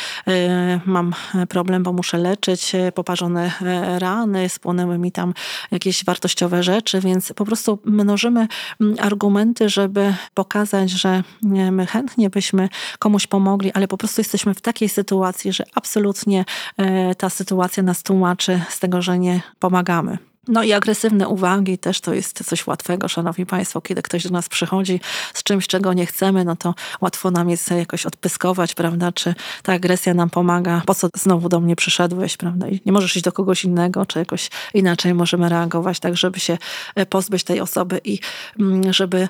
mam 0.86 1.14
problem, 1.50 1.84
bo 1.84 1.89
muszę 1.94 2.18
leczyć 2.18 2.76
e, 2.76 2.92
poparzone 2.92 3.52
e, 3.62 4.00
rany, 4.00 4.50
spłonęły 4.50 4.98
mi 4.98 5.12
tam 5.12 5.34
jakieś 5.72 6.06
wartościowe 6.06 6.64
rzeczy, 6.64 7.00
więc 7.00 7.34
po 7.34 7.46
prostu 7.46 7.80
mnożymy 7.86 8.48
mm, 8.82 8.96
argumenty, 9.00 9.70
żeby 9.70 10.14
pokazać, 10.34 10.90
że 10.90 11.24
my 11.72 11.86
chętnie 11.86 12.30
byśmy 12.30 12.70
komuś 13.00 13.28
pomogli, 13.28 13.72
ale 13.72 13.88
po 13.88 13.98
prostu 13.98 14.22
jesteśmy 14.22 14.54
w 14.54 14.62
takiej 14.62 14.90
sytuacji, 14.90 15.54
że 15.54 15.64
absolutnie 15.76 16.46
e, 16.78 17.16
ta 17.16 17.30
sytuacja 17.30 17.84
nas 17.84 18.04
tłumaczy 18.04 18.62
z 18.70 18.80
tego, 18.80 19.02
że 19.02 19.20
nie 19.20 19.42
pomagamy. 19.60 20.29
No 20.50 20.64
i 20.64 20.74
agresywne 20.74 21.28
uwagi 21.28 21.78
też 21.78 22.02
to 22.02 22.14
jest 22.14 22.44
coś 22.46 22.68
łatwego, 22.68 23.08
szanowni 23.08 23.46
państwo. 23.46 23.82
Kiedy 23.82 24.02
ktoś 24.02 24.24
do 24.24 24.30
nas 24.30 24.50
przychodzi 24.50 25.00
z 25.34 25.44
czymś, 25.44 25.68
czego 25.68 25.94
nie 25.94 26.06
chcemy, 26.06 26.46
no 26.46 26.56
to 26.56 26.76
łatwo 27.02 27.32
nam 27.32 27.50
jest 27.50 27.72
jakoś 27.72 28.06
odpyskować, 28.06 28.76
prawda? 28.76 29.12
Czy 29.12 29.36
ta 29.64 29.74
agresja 29.74 30.14
nam 30.14 30.30
pomaga? 30.30 30.82
Po 30.86 30.96
co 30.96 31.08
znowu 31.16 31.50
do 31.50 31.60
mnie 31.60 31.76
przyszedłeś, 31.76 32.38
prawda? 32.38 32.68
I 32.68 32.82
nie 32.86 32.92
możesz 32.92 33.16
iść 33.16 33.26
do 33.26 33.32
kogoś 33.32 33.64
innego, 33.64 34.06
czy 34.06 34.20
jakoś 34.20 34.50
inaczej 34.74 35.14
możemy 35.14 35.50
reagować, 35.50 36.00
tak 36.00 36.18
żeby 36.18 36.40
się 36.40 36.58
e, 36.96 37.06
pozbyć 37.06 37.44
tej 37.44 37.62
osoby 37.62 38.02
i 38.04 38.20
mm, 38.60 38.94
żeby 38.94 39.28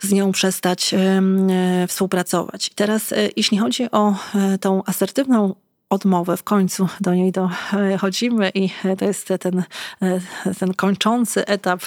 z 0.00 0.12
nią 0.12 0.32
przestać 0.32 0.94
e, 0.94 1.22
współpracować. 1.88 2.68
I 2.68 2.74
teraz, 2.74 3.12
e, 3.12 3.16
jeśli 3.36 3.58
chodzi 3.58 3.90
o 3.90 4.14
tą 4.60 4.82
asertywną 4.86 5.54
odmowę, 5.90 6.36
w 6.36 6.42
końcu 6.42 6.88
do 7.00 7.14
niej 7.14 7.32
dochodzimy 7.32 8.50
i 8.54 8.70
to 8.98 9.04
jest 9.04 9.28
ten, 9.40 9.62
ten 10.58 10.74
kończący 10.74 11.46
etap 11.46 11.80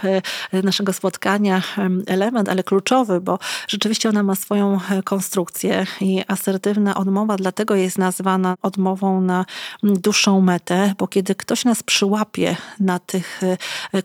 naszego 0.63 0.93
spotkania, 0.93 1.61
element, 2.07 2.49
ale 2.49 2.63
kluczowy, 2.63 3.21
bo 3.21 3.39
rzeczywiście 3.67 4.09
ona 4.09 4.23
ma 4.23 4.35
swoją 4.35 4.79
konstrukcję 5.03 5.85
i 6.01 6.23
asertywna 6.27 6.95
odmowa 6.95 7.35
dlatego 7.35 7.75
jest 7.75 7.97
nazwana 7.97 8.55
odmową 8.61 9.21
na 9.21 9.45
dłuższą 9.83 10.41
metę, 10.41 10.93
bo 10.97 11.07
kiedy 11.07 11.35
ktoś 11.35 11.65
nas 11.65 11.83
przyłapie 11.83 12.55
na 12.79 12.99
tych 12.99 13.41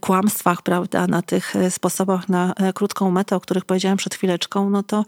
kłamstwach, 0.01 0.63
prawda, 0.63 1.07
na 1.07 1.23
tych 1.23 1.55
sposobach 1.71 2.29
na 2.29 2.55
krótką 2.75 3.11
metę, 3.11 3.37
o 3.37 3.41
których 3.41 3.65
powiedziałem 3.65 3.99
przed 3.99 4.15
chwileczką, 4.15 4.71
no 4.71 4.83
to 4.83 5.05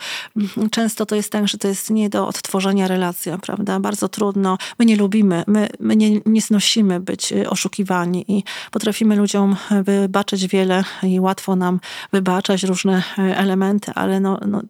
często 0.71 1.07
to 1.07 1.17
jest 1.17 1.33
tak, 1.33 1.49
że 1.49 1.59
to 1.59 1.69
jest 1.69 1.91
nie 1.91 2.09
do 2.09 2.27
odtworzenia 2.27 2.89
relacja, 2.89 3.39
prawda, 3.39 3.81
bardzo 3.81 4.09
trudno, 4.09 4.59
my 4.81 4.87
nie 4.87 4.97
lubimy, 4.97 5.45
my, 5.47 5.69
my 5.81 5.97
nie, 5.97 6.21
nie 6.27 6.41
znosimy 6.41 7.01
być 7.01 7.33
oszukiwani 7.49 8.25
i 8.29 8.45
potrafimy 8.71 9.17
ludziom 9.17 9.57
wybaczyć 9.85 10.47
wiele 10.47 10.85
i 11.03 11.21
łatwo 11.21 11.57
nam 11.57 11.81
wybaczać 12.13 12.63
różne 12.63 13.03
elementy, 13.19 13.93
ale 13.95 14.21
no, 14.21 14.41
no, 14.47 14.63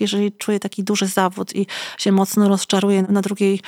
jeżeli 0.00 0.32
czuje 0.32 0.60
taki 0.60 0.84
duży 0.84 1.06
zawód 1.06 1.56
i 1.56 1.66
się 1.98 2.12
mocno 2.12 2.48
rozczaruje 2.48 3.02
na 3.02 3.22
drugiej 3.22 3.60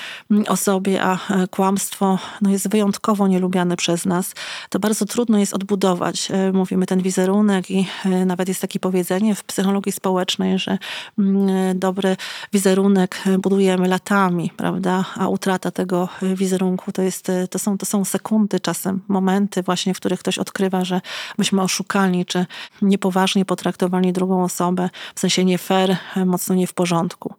osobie, 0.48 1.02
a 1.02 1.18
kłamstwo 1.50 2.18
no, 2.42 2.50
jest 2.50 2.68
wyjątkowo 2.68 3.28
nielubiane 3.28 3.76
przez 3.76 4.06
nas, 4.06 4.34
to 4.70 4.78
bardzo 4.78 5.06
trudno 5.06 5.38
jest 5.38 5.54
odbudować. 5.54 6.28
Mówimy 6.52 6.86
ten 6.86 7.02
wizerunek 7.02 7.70
i 7.70 7.86
nawet 8.26 8.48
jest 8.48 8.60
takie 8.60 8.80
powiedzenie 8.80 9.34
w 9.34 9.44
psychologii 9.44 9.92
społecznej, 9.92 10.58
że 10.58 10.78
mm, 11.18 11.78
dobry 11.78 12.16
wizerunek 12.52 13.22
budujemy 13.38 13.88
latami, 13.88 14.50
prawda? 14.56 15.04
A 15.16 15.28
utrata 15.28 15.70
tego 15.70 15.87
wizerunku 16.22 16.92
to, 16.92 17.02
jest, 17.02 17.32
to, 17.50 17.58
są, 17.58 17.78
to 17.78 17.86
są 17.86 18.04
sekundy, 18.04 18.60
czasem 18.60 19.00
momenty 19.08 19.62
właśnie, 19.62 19.94
w 19.94 19.96
których 19.96 20.20
ktoś 20.20 20.38
odkrywa, 20.38 20.84
że 20.84 21.00
myśmy 21.38 21.62
oszukali, 21.62 22.26
czy 22.26 22.46
niepoważnie 22.82 23.44
potraktowali 23.44 24.12
drugą 24.12 24.44
osobę, 24.44 24.90
w 25.14 25.20
sensie 25.20 25.44
nie 25.44 25.58
fair, 25.58 25.96
mocno 26.26 26.54
nie 26.54 26.66
w 26.66 26.74
porządku. 26.74 27.34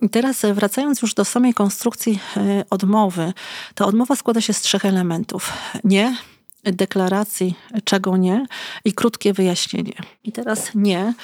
I 0.00 0.08
teraz 0.10 0.42
wracając 0.54 1.02
już 1.02 1.14
do 1.14 1.24
samej 1.24 1.54
konstrukcji 1.54 2.18
e, 2.36 2.64
odmowy, 2.70 3.32
ta 3.74 3.86
odmowa 3.86 4.16
składa 4.16 4.40
się 4.40 4.52
z 4.52 4.60
trzech 4.60 4.84
elementów. 4.84 5.52
Nie, 5.84 6.16
deklaracji, 6.64 7.54
czego 7.84 8.16
nie 8.16 8.46
i 8.84 8.92
krótkie 8.92 9.32
wyjaśnienie. 9.32 9.94
I 10.24 10.32
teraz 10.32 10.70
nie, 10.74 11.14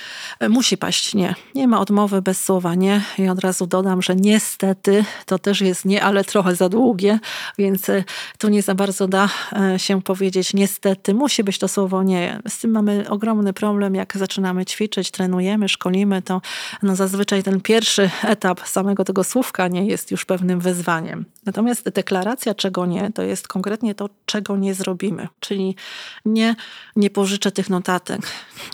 musi 0.48 0.78
paść 0.78 1.14
nie. 1.14 1.34
Nie 1.54 1.68
ma 1.68 1.80
odmowy 1.80 2.22
bez 2.22 2.44
słowa 2.44 2.74
nie. 2.74 3.02
I 3.18 3.28
od 3.28 3.38
razu 3.38 3.66
dodam, 3.66 4.02
że 4.02 4.16
niestety 4.16 5.04
to 5.26 5.38
też 5.38 5.60
jest 5.60 5.84
nie, 5.84 6.02
ale 6.02 6.24
trochę 6.24 6.54
za 6.56 6.68
długie, 6.68 7.18
więc 7.58 7.88
e, 7.88 8.04
tu 8.38 8.48
nie 8.48 8.62
za 8.62 8.74
bardzo 8.74 9.08
da 9.08 9.28
e, 9.52 9.78
się 9.78 10.02
powiedzieć 10.02 10.54
niestety. 10.54 11.14
Musi 11.14 11.44
być 11.44 11.58
to 11.58 11.68
słowo 11.68 12.02
nie. 12.02 12.40
Z 12.48 12.58
tym 12.58 12.70
mamy 12.70 13.04
ogromny 13.08 13.52
problem, 13.52 13.94
jak 13.94 14.16
zaczynamy 14.16 14.64
ćwiczyć, 14.64 15.10
trenujemy, 15.10 15.68
szkolimy, 15.68 16.22
to 16.22 16.40
no 16.82 16.96
zazwyczaj 16.96 17.42
ten 17.42 17.60
pierwszy 17.60 18.10
etap 18.24 18.60
samego 18.60 19.04
tego 19.04 19.24
słówka 19.24 19.68
nie 19.68 19.86
jest 19.86 20.10
już 20.10 20.24
pewnym 20.24 20.60
wyzwaniem. 20.60 21.24
Natomiast 21.46 21.88
deklaracja 21.88 22.54
czego 22.54 22.86
nie, 22.86 23.10
to 23.14 23.22
jest 23.22 23.48
konkretnie 23.48 23.94
to, 23.94 24.08
czego 24.26 24.56
nie 24.56 24.74
zrobimy. 24.74 25.27
Czyli 25.40 25.76
nie, 26.24 26.56
nie 26.96 27.10
pożyczę 27.10 27.52
tych 27.52 27.70
notatek, 27.70 28.20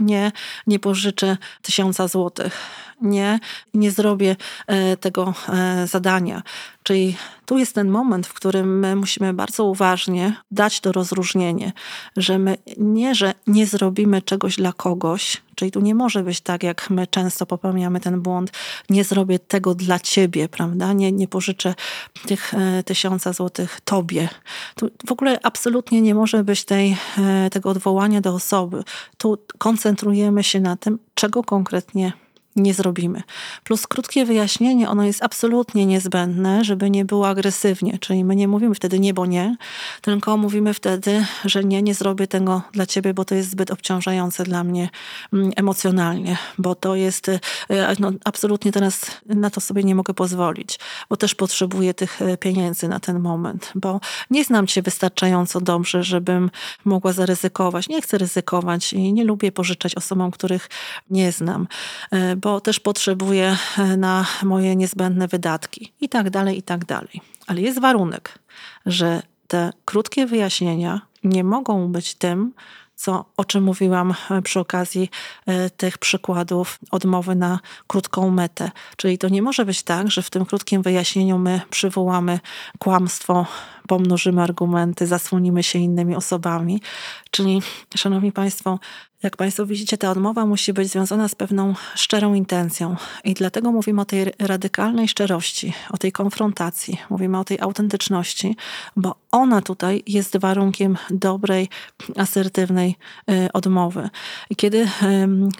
nie, 0.00 0.32
nie 0.66 0.78
pożyczę 0.78 1.36
tysiąca 1.62 2.08
złotych, 2.08 2.60
nie, 3.00 3.40
nie 3.74 3.90
zrobię 3.90 4.36
e, 4.66 4.96
tego 4.96 5.34
e, 5.48 5.86
zadania. 5.86 6.42
Czyli 6.82 7.16
tu 7.46 7.58
jest 7.58 7.74
ten 7.74 7.88
moment, 7.88 8.26
w 8.26 8.32
którym 8.32 8.78
my 8.78 8.96
musimy 8.96 9.34
bardzo 9.34 9.64
uważnie 9.64 10.36
dać 10.50 10.80
to 10.80 10.92
rozróżnienie, 10.92 11.72
że 12.16 12.38
my 12.38 12.58
nie, 12.76 13.14
że 13.14 13.34
nie 13.46 13.66
zrobimy 13.66 14.22
czegoś 14.22 14.56
dla 14.56 14.72
kogoś, 14.72 15.42
czyli 15.56 15.70
tu 15.70 15.80
nie 15.80 15.94
może 15.94 16.22
być 16.22 16.40
tak, 16.40 16.62
jak 16.62 16.90
my 16.90 17.06
często 17.06 17.46
popełniamy 17.46 18.00
ten 18.00 18.20
błąd, 18.20 18.52
nie 18.90 19.04
zrobię 19.04 19.38
tego 19.38 19.74
dla 19.74 19.98
ciebie, 19.98 20.48
prawda? 20.48 20.92
Nie, 20.92 21.12
nie 21.12 21.28
pożyczę 21.28 21.74
tych 22.26 22.54
e, 22.54 22.82
tysiąca 22.82 23.32
złotych 23.32 23.80
tobie. 23.80 24.28
Tu 24.74 24.90
w 25.06 25.12
ogóle 25.12 25.38
absolutnie 25.42 26.00
nie 26.00 26.14
może 26.14 26.44
być 26.44 26.64
tej, 26.64 26.96
e, 27.18 27.50
tego 27.50 27.70
odwołania 27.70 28.20
do 28.20 28.34
osoby. 28.34 28.84
Tu 29.18 29.38
koncentrujemy 29.58 30.42
się 30.42 30.60
na 30.60 30.76
tym, 30.76 30.98
czego 31.14 31.42
konkretnie 31.42 32.12
nie 32.56 32.74
zrobimy. 32.74 33.22
Plus 33.64 33.86
krótkie 33.86 34.24
wyjaśnienie, 34.24 34.90
ono 34.90 35.04
jest 35.04 35.22
absolutnie 35.22 35.86
niezbędne, 35.86 36.64
żeby 36.64 36.90
nie 36.90 37.04
było 37.04 37.28
agresywnie. 37.28 37.98
Czyli 37.98 38.24
my 38.24 38.36
nie 38.36 38.48
mówimy 38.48 38.74
wtedy 38.74 39.00
nie, 39.00 39.14
bo 39.14 39.26
nie, 39.26 39.56
tylko 40.00 40.36
mówimy 40.36 40.74
wtedy, 40.74 41.26
że 41.44 41.64
nie, 41.64 41.82
nie 41.82 41.94
zrobię 41.94 42.26
tego 42.26 42.62
dla 42.72 42.86
ciebie, 42.86 43.14
bo 43.14 43.24
to 43.24 43.34
jest 43.34 43.50
zbyt 43.50 43.70
obciążające 43.70 44.44
dla 44.44 44.64
mnie 44.64 44.88
mm, 45.32 45.50
emocjonalnie, 45.56 46.36
bo 46.58 46.74
to 46.74 46.94
jest, 46.94 47.28
y, 47.28 47.40
no, 47.98 48.12
absolutnie 48.24 48.72
teraz 48.72 49.06
na 49.26 49.50
to 49.50 49.60
sobie 49.60 49.84
nie 49.84 49.94
mogę 49.94 50.14
pozwolić, 50.14 50.78
bo 51.08 51.16
też 51.16 51.34
potrzebuję 51.34 51.94
tych 51.94 52.22
y, 52.22 52.36
pieniędzy 52.36 52.88
na 52.88 53.00
ten 53.00 53.20
moment, 53.20 53.72
bo 53.74 54.00
nie 54.30 54.44
znam 54.44 54.66
cię 54.66 54.82
wystarczająco 54.82 55.60
dobrze, 55.60 56.02
żebym 56.02 56.50
mogła 56.84 57.12
zaryzykować. 57.12 57.88
Nie 57.88 58.02
chcę 58.02 58.18
ryzykować 58.18 58.92
i 58.92 59.12
nie 59.12 59.24
lubię 59.24 59.52
pożyczać 59.52 59.94
osobom, 59.94 60.30
których 60.30 60.68
nie 61.10 61.32
znam 61.32 61.66
y, 62.14 62.36
bo 62.44 62.60
też 62.60 62.80
potrzebuję 62.80 63.56
e, 63.78 63.96
na 63.96 64.26
moje 64.42 64.76
niezbędne 64.76 65.28
wydatki 65.28 65.92
i 66.00 66.08
tak 66.08 66.30
dalej, 66.30 66.58
i 66.58 66.62
tak 66.62 66.84
dalej. 66.84 67.20
Ale 67.46 67.60
jest 67.60 67.80
warunek, 67.80 68.38
że 68.86 69.22
te 69.46 69.72
krótkie 69.84 70.26
wyjaśnienia 70.26 71.00
nie 71.24 71.44
mogą 71.44 71.92
być 71.92 72.14
tym, 72.14 72.52
co, 72.96 73.24
o 73.36 73.44
czym 73.44 73.64
mówiłam 73.64 74.14
e, 74.30 74.42
przy 74.42 74.60
okazji 74.60 75.10
e, 75.46 75.70
tych 75.70 75.98
przykładów 75.98 76.78
odmowy 76.90 77.34
na 77.34 77.58
krótką 77.86 78.30
metę. 78.30 78.70
Czyli 78.96 79.18
to 79.18 79.28
nie 79.28 79.42
może 79.42 79.64
być 79.64 79.82
tak, 79.82 80.10
że 80.10 80.22
w 80.22 80.30
tym 80.30 80.46
krótkim 80.46 80.82
wyjaśnieniu 80.82 81.38
my 81.38 81.60
przywołamy 81.70 82.40
kłamstwo, 82.78 83.46
pomnożymy 83.88 84.42
argumenty, 84.42 85.06
zasłonimy 85.06 85.62
się 85.62 85.78
innymi 85.78 86.16
osobami. 86.16 86.80
Czyli, 87.30 87.62
szanowni 87.96 88.32
państwo, 88.32 88.78
jak 89.24 89.36
Państwo 89.36 89.66
widzicie, 89.66 89.98
ta 89.98 90.10
odmowa 90.10 90.46
musi 90.46 90.72
być 90.72 90.88
związana 90.88 91.28
z 91.28 91.34
pewną 91.34 91.74
szczerą 91.94 92.34
intencją. 92.34 92.96
I 93.24 93.34
dlatego 93.34 93.72
mówimy 93.72 94.00
o 94.00 94.04
tej 94.04 94.32
radykalnej 94.38 95.08
szczerości, 95.08 95.72
o 95.90 95.98
tej 95.98 96.12
konfrontacji, 96.12 96.98
mówimy 97.10 97.38
o 97.38 97.44
tej 97.44 97.60
autentyczności, 97.60 98.56
bo 98.96 99.14
ona 99.30 99.62
tutaj 99.62 100.02
jest 100.06 100.36
warunkiem 100.36 100.96
dobrej, 101.10 101.68
asertywnej 102.16 102.96
y, 103.30 103.52
odmowy. 103.52 104.08
I 104.50 104.56
kiedy 104.56 104.88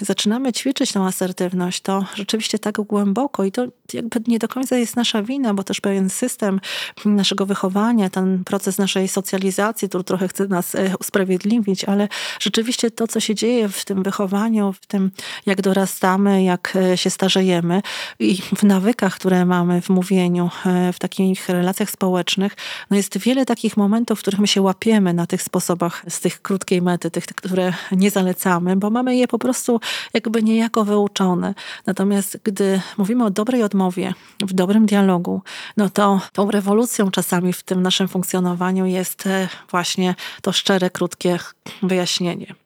zaczynamy 0.01 0.53
ćwiczyć 0.53 0.93
tą 0.93 1.07
asertywność, 1.07 1.81
to 1.81 2.05
rzeczywiście 2.15 2.59
tak 2.59 2.81
głęboko 2.81 3.45
i 3.45 3.53
to 3.53 3.67
jakby 3.93 4.21
nie 4.27 4.39
do 4.39 4.49
końca 4.49 4.77
jest 4.77 4.97
nasza 4.97 5.23
wina, 5.23 5.55
bo 5.55 5.65
też 5.65 5.81
pewien 5.81 6.11
system 6.11 6.61
naszego 7.05 7.47
wychowania, 7.47 8.11
ten 8.11 8.45
proces 8.45 8.79
naszej 8.79 9.09
socjalizacji, 9.09 9.89
który 9.89 10.05
trochę 10.05 10.29
chce 10.29 10.47
nas 10.47 10.75
y, 10.75 10.93
usprawiedliwić, 11.01 11.85
ale 11.85 12.09
rzeczywiście 12.41 12.91
to, 12.91 13.07
co 13.07 13.21
się 13.21 13.35
dzieje, 13.35 13.54
dzieje 13.55 13.69
w 13.69 13.85
tym 13.85 14.03
wychowaniu, 14.03 14.73
w 14.73 14.87
tym 14.87 15.11
jak 15.47 15.63
dorastamy, 15.63 16.43
jak 16.43 16.77
e, 16.77 16.97
się 16.97 17.11
starzejemy 17.11 17.83
i 18.19 18.37
w 18.37 18.63
nawykach, 18.63 19.15
które 19.15 19.47
mamy 19.47 19.83
w 19.83 19.89
mówieniu, 19.89 20.51
e, 20.67 20.93
w 20.93 20.99
takich 20.99 21.49
relacjach 21.49 21.91
społecznych, 21.91 22.57
no 22.91 22.97
jest 22.97 23.19
wiele 23.19 23.47
takich 23.47 23.77
momentów, 23.77 24.19
w 24.19 24.23
których 24.23 24.41
my 24.41 24.47
się 24.47 24.63
łapiemy 24.63 25.15
na 25.15 25.27
tych 25.27 25.43
sposobach 25.43 26.05
z 26.09 26.21
tych 26.21 26.43
krótkiej 26.43 26.83
mety, 26.83 27.11
tych, 27.11 27.27
które 27.27 27.73
nie 27.93 28.11
zalecamy, 28.11 28.77
bo 28.77 28.91
mamy 28.91 29.17
je 29.17 29.29
po 29.29 29.39
prostu 29.39 29.81
jakby 30.15 30.43
niejako 30.43 30.85
wyuczone. 30.85 31.55
Natomiast 31.87 32.39
gdy 32.45 32.81
mówimy 32.99 33.25
o 33.25 33.31
dobrej 33.31 33.63
odmowie, 33.63 34.15
w 34.41 34.53
dobrym 34.53 34.87
dialogu, 34.87 35.43
no 35.77 35.91
to 35.91 36.21
tą 36.33 36.51
rewolucją 36.51 37.11
czasami 37.11 37.53
w 37.53 37.63
tym 37.63 37.83
naszym 37.83 38.09
funkcjonowaniu 38.09 38.87
jest 38.87 39.27
e, 39.27 39.49
właśnie 39.71 40.15
to 40.43 40.53
szczere, 40.53 40.91
krótkie 40.91 41.39
wyjaśnienie. 41.83 42.64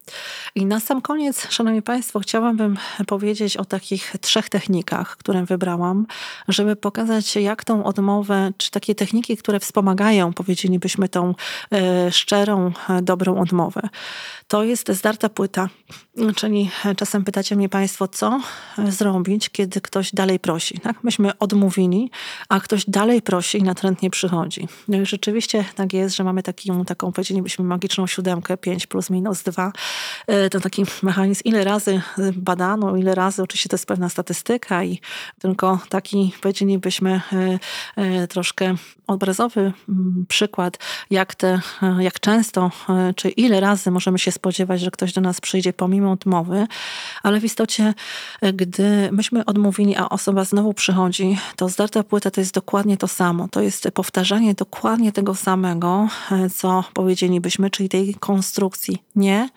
I 0.54 0.66
na 0.66 0.80
sam 0.80 1.00
koniec, 1.00 1.46
Szanowni 1.50 1.82
Państwo, 1.82 2.20
chciałabym 2.20 2.76
powiedzieć 3.06 3.56
o 3.56 3.64
takich 3.64 4.16
trzech 4.20 4.48
technikach, 4.48 5.16
które 5.16 5.44
wybrałam, 5.44 6.06
żeby 6.48 6.76
pokazać, 6.76 7.36
jak 7.36 7.64
tą 7.64 7.84
odmowę, 7.84 8.50
czy 8.56 8.70
takie 8.70 8.94
techniki, 8.94 9.36
które 9.36 9.60
wspomagają, 9.60 10.32
powiedzielibyśmy, 10.32 11.08
tą 11.08 11.34
e, 11.72 12.12
szczerą, 12.12 12.72
e, 12.88 13.02
dobrą 13.02 13.40
odmowę. 13.40 13.80
To 14.48 14.64
jest 14.64 14.92
zdarta 14.92 15.28
płyta, 15.28 15.68
czyli 16.36 16.70
czasem 16.96 17.24
pytacie 17.24 17.56
mnie 17.56 17.68
Państwo, 17.68 18.08
co 18.08 18.40
zrobić, 18.88 19.50
kiedy 19.50 19.80
ktoś 19.80 20.12
dalej 20.12 20.38
prosi. 20.38 20.80
Tak? 20.80 21.04
Myśmy 21.04 21.38
odmówili, 21.38 22.10
a 22.48 22.60
ktoś 22.60 22.84
dalej 22.86 23.22
prosi 23.22 23.58
i 23.58 23.62
natrętnie 23.62 24.10
przychodzi. 24.10 24.68
No 24.88 25.00
i 25.00 25.06
rzeczywiście 25.06 25.64
tak 25.74 25.92
jest, 25.92 26.16
że 26.16 26.24
mamy 26.24 26.42
taką, 26.42 26.84
taką 26.84 27.12
powiedzielibyśmy, 27.12 27.64
magiczną 27.64 28.06
siódemkę, 28.06 28.56
5 28.56 28.86
plus 28.86 29.10
minus 29.10 29.42
2. 29.42 29.72
E, 30.26 30.50
to 30.50 30.60
taki 30.60 30.84
mechanizm, 31.02 31.42
ile 31.44 31.64
razy 31.64 32.00
badano, 32.36 32.96
ile 32.96 33.14
razy, 33.14 33.42
oczywiście 33.42 33.68
to 33.68 33.74
jest 33.74 33.86
pewna 33.86 34.08
statystyka 34.08 34.84
i 34.84 35.00
tylko 35.38 35.78
taki, 35.88 36.32
powiedzielibyśmy, 36.40 37.20
e, 37.32 37.58
e, 37.96 38.26
troszkę 38.26 38.74
obrazowy 39.06 39.72
mm, 39.88 40.24
przykład, 40.28 40.78
jak, 41.10 41.34
te, 41.34 41.60
jak 41.98 42.20
często, 42.20 42.70
czy 43.16 43.28
ile 43.28 43.60
razy 43.60 43.90
możemy 43.90 44.18
się 44.18 44.32
spodziewać, 44.32 44.80
że 44.80 44.90
ktoś 44.90 45.12
do 45.12 45.20
nas 45.20 45.40
przyjdzie 45.40 45.72
pomimo 45.72 46.12
odmowy, 46.12 46.66
ale 47.22 47.40
w 47.40 47.44
istocie, 47.44 47.94
gdy 48.54 49.08
myśmy 49.12 49.44
odmówili, 49.44 49.96
a 49.96 50.08
osoba 50.08 50.44
znowu 50.44 50.74
przychodzi, 50.74 51.38
to 51.56 51.68
zdarta 51.68 52.02
płyta 52.02 52.30
to 52.30 52.40
jest 52.40 52.54
dokładnie 52.54 52.96
to 52.96 53.08
samo. 53.08 53.48
To 53.48 53.60
jest 53.60 53.88
powtarzanie 53.94 54.54
dokładnie 54.54 55.12
tego 55.12 55.34
samego, 55.34 56.08
co 56.54 56.84
powiedzielibyśmy, 56.94 57.70
czyli 57.70 57.88
tej 57.88 58.14
konstrukcji 58.14 59.02
nie, 59.16 59.48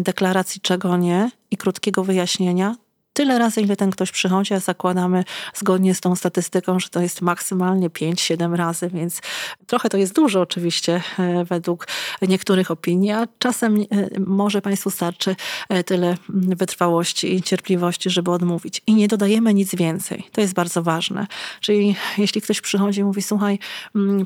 deklaracji 0.00 0.60
czego 0.60 0.96
nie 0.96 1.30
i 1.50 1.56
krótkiego 1.56 2.04
wyjaśnienia, 2.04 2.76
tyle 3.12 3.38
razy, 3.38 3.60
ile 3.60 3.76
ten 3.76 3.90
ktoś 3.90 4.12
przychodzi, 4.12 4.54
a 4.54 4.60
zakładamy 4.60 5.24
zgodnie 5.54 5.94
z 5.94 6.00
tą 6.00 6.16
statystyką, 6.16 6.80
że 6.80 6.88
to 6.88 7.00
jest 7.00 7.20
maksymalnie 7.20 7.90
5-7 7.90 8.54
razy, 8.54 8.90
więc 8.94 9.20
trochę 9.66 9.88
to 9.88 9.96
jest 9.96 10.14
dużo 10.14 10.40
oczywiście 10.40 11.02
e, 11.18 11.44
według 11.44 11.86
niektórych 12.22 12.70
opinii, 12.70 13.10
a 13.10 13.26
czasem 13.38 13.76
e, 13.76 13.84
może 14.26 14.62
Państwu 14.62 14.90
starczy 14.90 15.36
e, 15.68 15.84
tyle 15.84 16.16
wytrwałości 16.28 17.34
i 17.34 17.42
cierpliwości, 17.42 18.10
żeby 18.10 18.30
odmówić. 18.30 18.82
I 18.86 18.94
nie 18.94 19.08
dodajemy 19.08 19.54
nic 19.54 19.74
więcej. 19.74 20.28
To 20.32 20.40
jest 20.40 20.54
bardzo 20.54 20.82
ważne. 20.82 21.26
Czyli 21.60 21.96
jeśli 22.18 22.40
ktoś 22.40 22.60
przychodzi 22.60 23.00
i 23.00 23.04
mówi, 23.04 23.22
słuchaj, 23.22 23.58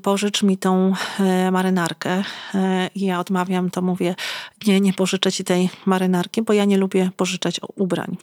pożycz 0.03 0.42
mi 0.42 0.59
tą 0.59 0.92
marynarkę 1.53 2.25
i 2.94 3.01
ja 3.01 3.20
odmawiam, 3.20 3.70
to 3.70 3.83
mówię, 3.83 4.14
nie, 4.66 4.81
nie 4.81 4.92
pożyczę 4.92 5.33
ci 5.33 5.44
tej 5.44 5.70
marynarki, 5.87 6.42
bo 6.42 6.53
ja 6.53 6.64
nie 6.64 6.79
lubię 6.79 7.11
pożyczać 7.16 7.61
ubrań. 7.77 8.16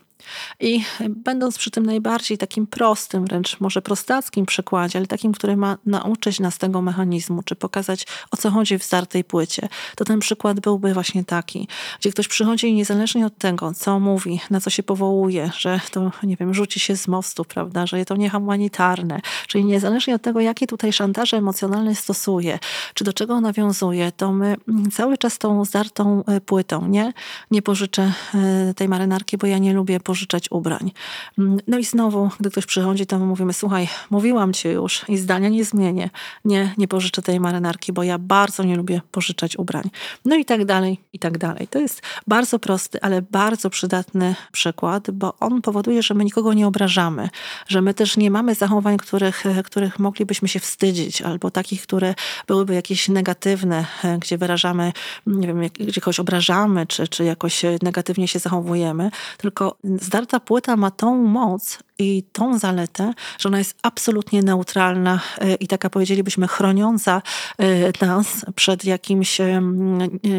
I 0.60 0.84
będąc 1.10 1.57
przy 1.57 1.71
tym 1.71 1.86
najbardziej 1.86 2.38
takim 2.38 2.67
prostym, 2.67 3.25
wręcz 3.25 3.60
może 3.60 3.81
prostackim 3.81 4.45
przykładzie, 4.45 4.99
ale 4.99 5.07
takim, 5.07 5.31
który 5.31 5.57
ma 5.57 5.77
nauczyć 5.86 6.39
nas 6.39 6.57
tego 6.57 6.81
mechanizmu, 6.81 7.43
czy 7.43 7.55
pokazać 7.55 8.05
o 8.31 8.38
co 8.38 8.51
chodzi 8.51 8.77
w 8.77 8.84
zdartej 8.84 9.23
płycie, 9.23 9.69
to 9.95 10.05
ten 10.05 10.19
przykład 10.19 10.60
byłby 10.60 10.93
właśnie 10.93 11.23
taki, 11.23 11.67
gdzie 11.99 12.12
ktoś 12.12 12.27
przychodzi 12.27 12.67
i 12.67 12.73
niezależnie 12.73 13.25
od 13.25 13.38
tego, 13.38 13.73
co 13.73 13.99
mówi, 13.99 14.39
na 14.49 14.62
co 14.62 14.69
się 14.69 14.84
powołuje, 14.84 15.51
że 15.57 15.79
to, 15.91 16.12
nie 16.23 16.36
wiem, 16.36 16.53
rzuci 16.53 16.79
się 16.79 16.97
z 16.97 17.07
mostu, 17.07 17.45
prawda, 17.45 17.88
że 17.88 18.05
to 18.05 18.15
niehumanitarne, 18.15 19.21
czyli 19.47 19.65
niezależnie 19.65 20.15
od 20.15 20.21
tego, 20.21 20.39
jakie 20.39 20.67
tutaj 20.67 20.93
szantaże 20.93 21.38
emocjonalne 21.38 21.95
stosuje, 21.95 22.60
czy 22.93 23.03
do 23.03 23.13
czego 23.13 23.41
nawiązuje, 23.41 24.12
to 24.12 24.31
my 24.31 24.55
cały 24.91 25.17
czas 25.17 25.38
tą 25.38 25.65
zdartą 25.65 26.23
e, 26.25 26.41
płytą, 26.41 26.88
nie? 26.88 27.13
Nie 27.51 27.62
pożyczę 27.62 28.13
e, 28.34 28.73
tej 28.73 28.89
marynarki, 28.89 29.38
bo 29.38 29.47
ja 29.47 29.57
nie 29.57 29.73
lubię 29.73 29.99
pożyczać 30.12 30.52
ubrań. 30.52 30.91
Mm, 31.39 31.60
no 31.67 31.78
i 31.78 31.86
znowu, 31.86 32.30
gdy 32.39 32.52
ktoś 32.52 32.65
przychodzi, 32.65 33.06
to 33.06 33.19
mówimy, 33.19 33.54
słuchaj, 33.54 33.88
mówiłam 34.10 34.54
ci 34.54 34.67
już 34.67 35.06
i 35.10 35.17
zdania 35.17 35.50
nie 35.50 35.65
zmienię. 35.65 36.10
Nie, 36.45 36.74
nie 36.78 36.88
pożyczę 36.88 37.21
tej 37.21 37.39
marynarki, 37.39 37.93
bo 37.93 38.04
ja 38.04 38.17
bardzo 38.17 38.63
nie 38.63 38.76
lubię 38.76 39.02
pożyczać 39.12 39.58
ubrań. 39.58 39.89
No 40.26 40.36
i 40.36 40.45
tak 40.45 40.65
dalej, 40.65 41.00
i 41.13 41.19
tak 41.19 41.38
dalej. 41.38 41.67
To 41.67 41.80
jest 41.80 42.02
bardzo 42.28 42.60
prosty, 42.60 43.02
ale 43.02 43.21
bardzo 43.21 43.69
przydatny 43.69 44.36
przykład, 44.52 45.12
bo 45.12 45.34
on 45.39 45.62
powoduje, 45.62 46.04
że 46.04 46.13
my 46.13 46.24
nikogo 46.26 46.54
nie 46.54 46.67
obrażamy, 46.67 47.30
że 47.67 47.82
my 47.82 47.93
też 47.93 48.17
nie 48.17 48.32
mamy 48.32 48.56
zachowań, 48.56 48.97
których, 48.97 49.43
których 49.65 50.00
moglibyśmy 50.00 50.47
się 50.47 50.60
wstydzić, 50.60 51.21
albo 51.21 51.52
takich, 51.52 51.82
które 51.82 52.15
byłyby 52.47 52.74
jakieś 52.74 53.10
negatywne, 53.10 53.86
gdzie 54.19 54.38
wyrażamy, 54.38 54.93
nie 55.28 55.47
wiem, 55.47 55.62
gdzie 55.80 56.02
kogoś 56.02 56.19
obrażamy, 56.19 56.88
czy, 56.88 57.08
czy 57.08 57.24
jakoś 57.24 57.62
negatywnie 57.82 58.28
się 58.28 58.39
zachowujemy, 58.39 59.12
tylko 59.38 59.76
zdarta 60.01 60.39
płyta 60.39 60.75
ma 60.75 60.91
tą 60.91 61.17
moc 61.17 61.79
i 61.99 62.23
tą 62.31 62.59
zaletę, 62.59 63.13
że 63.39 63.49
ona 63.49 63.57
jest 63.57 63.77
absolutnie 63.81 64.41
neutralna 64.41 65.19
e, 65.37 65.55
i 65.55 65.67
taka 65.67 65.89
powiedzielibyśmy 65.89 66.47
chroniąca 66.47 67.21
e, 67.57 68.05
nas 68.05 68.45
przed 68.55 68.85
jakimś 68.85 69.41
e, 69.41 69.61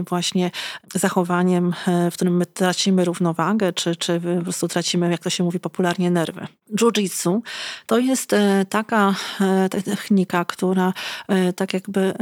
właśnie 0.09 0.51
zachowaniem, 0.95 1.75
w 2.11 2.15
którym 2.15 2.37
my 2.37 2.47
tracimy 2.47 3.05
równowagę, 3.05 3.73
czy, 3.73 3.97
czy 3.97 4.21
po 4.39 4.43
prostu 4.43 4.69
tracimy, 4.69 5.11
jak 5.11 5.21
to 5.21 5.31
się 5.31 5.45
mówi 5.45 5.61
popularnie, 5.61 6.11
nerwy. 6.11 6.47
Jiu-jitsu 6.75 7.41
to 7.87 7.99
jest 7.99 8.35
taka 8.69 9.15
technika, 9.85 10.45
która 10.45 10.93
tak 11.57 11.75
jakby 11.75 12.15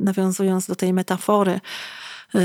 nawiązując 0.00 0.66
do 0.66 0.76
tej 0.76 0.92
metafory, 0.92 1.60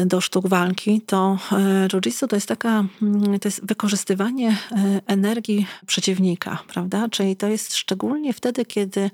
do 0.05 0.21
sztuk 0.21 0.47
walki, 0.47 1.01
to 1.01 1.37
e, 1.51 1.87
jiu-jitsu 1.87 2.27
to 2.27 2.35
jest 2.35 2.47
taka, 2.47 2.85
mm, 3.01 3.39
to 3.39 3.47
jest 3.47 3.65
wykorzystywanie 3.65 4.49
e, 4.49 5.01
energii 5.07 5.67
przeciwnika, 5.85 6.63
prawda? 6.67 7.07
Czyli 7.09 7.35
to 7.35 7.47
jest 7.47 7.75
szczególnie 7.75 8.33
wtedy, 8.33 8.65
kiedy, 8.65 9.11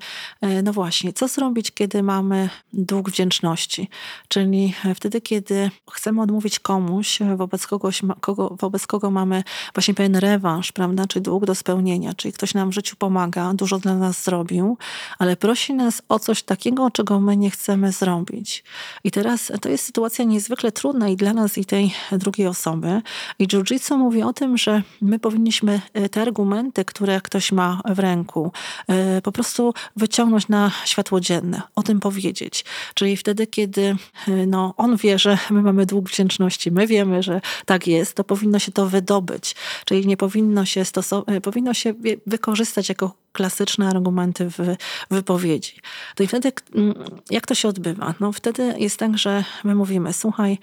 no 0.62 0.72
właśnie, 0.72 1.12
co 1.12 1.28
zrobić, 1.28 1.70
kiedy 1.70 2.02
mamy 2.02 2.48
dług 2.72 3.10
wdzięczności, 3.10 3.88
czyli 4.28 4.74
wtedy, 4.94 5.20
kiedy 5.20 5.70
chcemy 5.92 6.22
odmówić 6.22 6.58
komuś, 6.58 7.18
wobec 7.36 7.66
kogoś, 7.66 8.02
kogo, 8.20 8.56
wobec 8.60 8.86
kogo 8.86 9.10
mamy 9.10 9.44
właśnie 9.74 9.94
pewien 9.94 10.16
rewanż, 10.16 10.72
prawda? 10.72 11.06
Czy 11.06 11.20
dług 11.20 11.46
do 11.46 11.54
spełnienia, 11.54 12.14
czyli 12.14 12.32
ktoś 12.32 12.54
nam 12.54 12.70
w 12.70 12.74
życiu 12.74 12.96
pomaga, 12.96 13.54
dużo 13.54 13.78
dla 13.78 13.94
nas 13.94 14.24
zrobił, 14.24 14.78
ale 15.18 15.36
prosi 15.36 15.74
nas 15.74 16.02
o 16.08 16.18
coś 16.18 16.42
takiego, 16.42 16.90
czego 16.90 17.20
my 17.20 17.36
nie 17.36 17.50
chcemy 17.50 17.92
zrobić. 17.92 18.64
I 19.04 19.10
teraz 19.10 19.52
to 19.60 19.68
jest 19.68 19.84
sytuacja 19.84 20.24
niezwykle 20.24 20.63
niezwykle 20.64 20.72
trudna 20.72 21.08
i 21.08 21.16
dla 21.16 21.32
nas, 21.32 21.58
i 21.58 21.64
tej 21.64 21.94
drugiej 22.12 22.46
osoby. 22.46 23.02
I 23.38 23.46
jiu-jitsu 23.46 23.98
mówi 23.98 24.22
o 24.22 24.32
tym, 24.32 24.58
że 24.58 24.82
my 25.00 25.18
powinniśmy 25.18 25.80
e, 25.94 26.08
te 26.08 26.22
argumenty, 26.22 26.84
które 26.84 27.20
ktoś 27.20 27.52
ma 27.52 27.80
w 27.84 27.98
ręku, 27.98 28.52
e, 28.88 29.22
po 29.22 29.32
prostu 29.32 29.74
wyciągnąć 29.96 30.48
na 30.48 30.70
światło 30.84 31.20
dzienne, 31.20 31.62
o 31.76 31.82
tym 31.82 32.00
powiedzieć. 32.00 32.64
Czyli 32.94 33.16
wtedy, 33.16 33.46
kiedy 33.46 33.96
e, 34.28 34.46
no, 34.46 34.74
on 34.76 34.96
wie, 34.96 35.18
że 35.18 35.38
my 35.50 35.62
mamy 35.62 35.86
dług 35.86 36.08
wdzięczności, 36.08 36.70
my 36.70 36.86
wiemy, 36.86 37.22
że 37.22 37.40
tak 37.66 37.86
jest, 37.86 38.14
to 38.14 38.24
powinno 38.24 38.58
się 38.58 38.72
to 38.72 38.86
wydobyć. 38.86 39.54
Czyli 39.84 40.06
nie 40.06 40.16
powinno 40.16 40.64
się 40.64 40.84
stosować, 40.84 41.42
powinno 41.42 41.74
się 41.74 41.94
wykorzystać 42.26 42.88
jako 42.88 43.23
klasyczne 43.34 43.88
argumenty 43.88 44.50
w 44.50 44.76
wypowiedzi. 45.10 45.72
To 46.14 46.22
i 46.22 46.26
wtedy, 46.26 46.52
mm, 46.74 46.94
jak 47.30 47.46
to 47.46 47.54
się 47.54 47.68
odbywa? 47.68 48.14
No 48.20 48.32
wtedy 48.32 48.74
jest 48.78 48.98
tak, 48.98 49.18
że 49.18 49.44
my 49.64 49.74
mówimy, 49.74 50.12
słuchaj, 50.12 50.58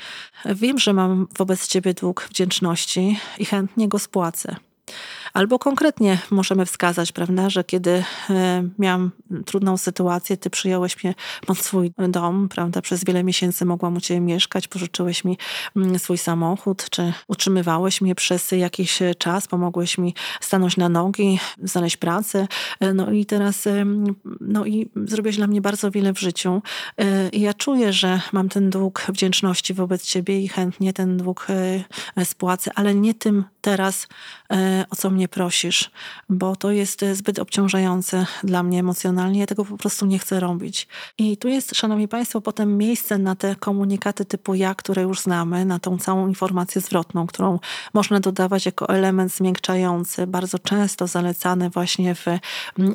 wiem, 0.45 0.79
że 0.79 0.93
mam 0.93 1.27
wobec 1.37 1.67
ciebie 1.67 1.93
dług 1.93 2.27
wdzięczności 2.29 3.19
i 3.37 3.45
chętnie 3.45 3.87
go 3.87 3.99
spłacę. 3.99 4.55
Albo 5.33 5.59
konkretnie 5.59 6.19
możemy 6.31 6.65
wskazać, 6.65 7.11
prawda, 7.11 7.49
że 7.49 7.63
kiedy 7.63 8.03
e, 8.29 8.63
miałam 8.79 9.11
trudną 9.45 9.77
sytuację, 9.77 10.37
ty 10.37 10.49
przyjąłeś 10.49 11.03
mnie 11.03 11.15
pod 11.45 11.57
swój 11.57 11.91
dom, 12.09 12.49
prawda, 12.49 12.81
przez 12.81 13.03
wiele 13.03 13.23
miesięcy 13.23 13.65
mogłam 13.65 13.95
u 13.95 14.01
ciebie 14.01 14.19
mieszkać, 14.19 14.67
pożyczyłeś 14.67 15.23
mi 15.23 15.37
mm, 15.75 15.99
swój 15.99 16.17
samochód, 16.17 16.89
czy 16.89 17.13
utrzymywałeś 17.27 18.01
mnie 18.01 18.15
przez 18.15 18.51
jakiś 18.51 18.99
czas, 19.17 19.47
pomogłeś 19.47 19.97
mi 19.97 20.15
stanąć 20.41 20.77
na 20.77 20.89
nogi, 20.89 21.39
znaleźć 21.63 21.97
pracę, 21.97 22.47
e, 22.79 22.93
no 22.93 23.11
i 23.11 23.25
teraz, 23.25 23.67
no 24.41 24.65
i 24.65 24.89
zrobiłeś 25.05 25.37
dla 25.37 25.47
mnie 25.47 25.61
bardzo 25.61 25.91
wiele 25.91 26.13
w 26.13 26.19
życiu. 26.19 26.61
E, 26.97 27.29
I 27.29 27.41
ja 27.41 27.53
czuję, 27.53 27.93
że 27.93 28.21
mam 28.31 28.49
ten 28.49 28.69
dług 28.69 29.05
wdzięczności 29.09 29.73
wobec 29.73 30.03
ciebie 30.03 30.41
i 30.41 30.47
chętnie 30.47 30.93
ten 30.93 31.17
dług 31.17 31.47
spłacę, 32.23 32.71
ale 32.75 32.95
nie 32.95 33.13
tym 33.13 33.43
teraz, 33.61 34.07
o 34.89 34.95
co 34.95 35.09
mnie 35.09 35.20
mnie 35.21 35.27
prosisz, 35.27 35.91
bo 36.29 36.55
to 36.55 36.71
jest 36.71 37.03
e, 37.03 37.15
zbyt 37.15 37.39
obciążające 37.39 38.25
dla 38.43 38.63
mnie 38.63 38.79
emocjonalnie. 38.79 39.39
Ja 39.39 39.45
tego 39.45 39.65
po 39.65 39.77
prostu 39.77 40.05
nie 40.05 40.19
chcę 40.19 40.39
robić. 40.39 40.87
I 41.17 41.37
tu 41.37 41.47
jest, 41.47 41.75
Szanowni 41.75 42.07
Państwo, 42.07 42.41
potem 42.41 42.77
miejsce 42.77 43.17
na 43.17 43.35
te 43.35 43.55
komunikaty 43.55 44.25
typu 44.25 44.53
ja, 44.55 44.75
które 44.75 45.01
już 45.01 45.19
znamy, 45.19 45.65
na 45.65 45.79
tą 45.79 45.97
całą 45.97 46.27
informację 46.27 46.81
zwrotną, 46.81 47.27
którą 47.27 47.59
można 47.93 48.19
dodawać 48.19 48.65
jako 48.65 48.89
element 48.89 49.33
zmiękczający, 49.33 50.27
bardzo 50.27 50.59
często 50.59 51.07
zalecany 51.07 51.69
właśnie 51.69 52.15
w 52.15 52.27
mm, 52.27 52.39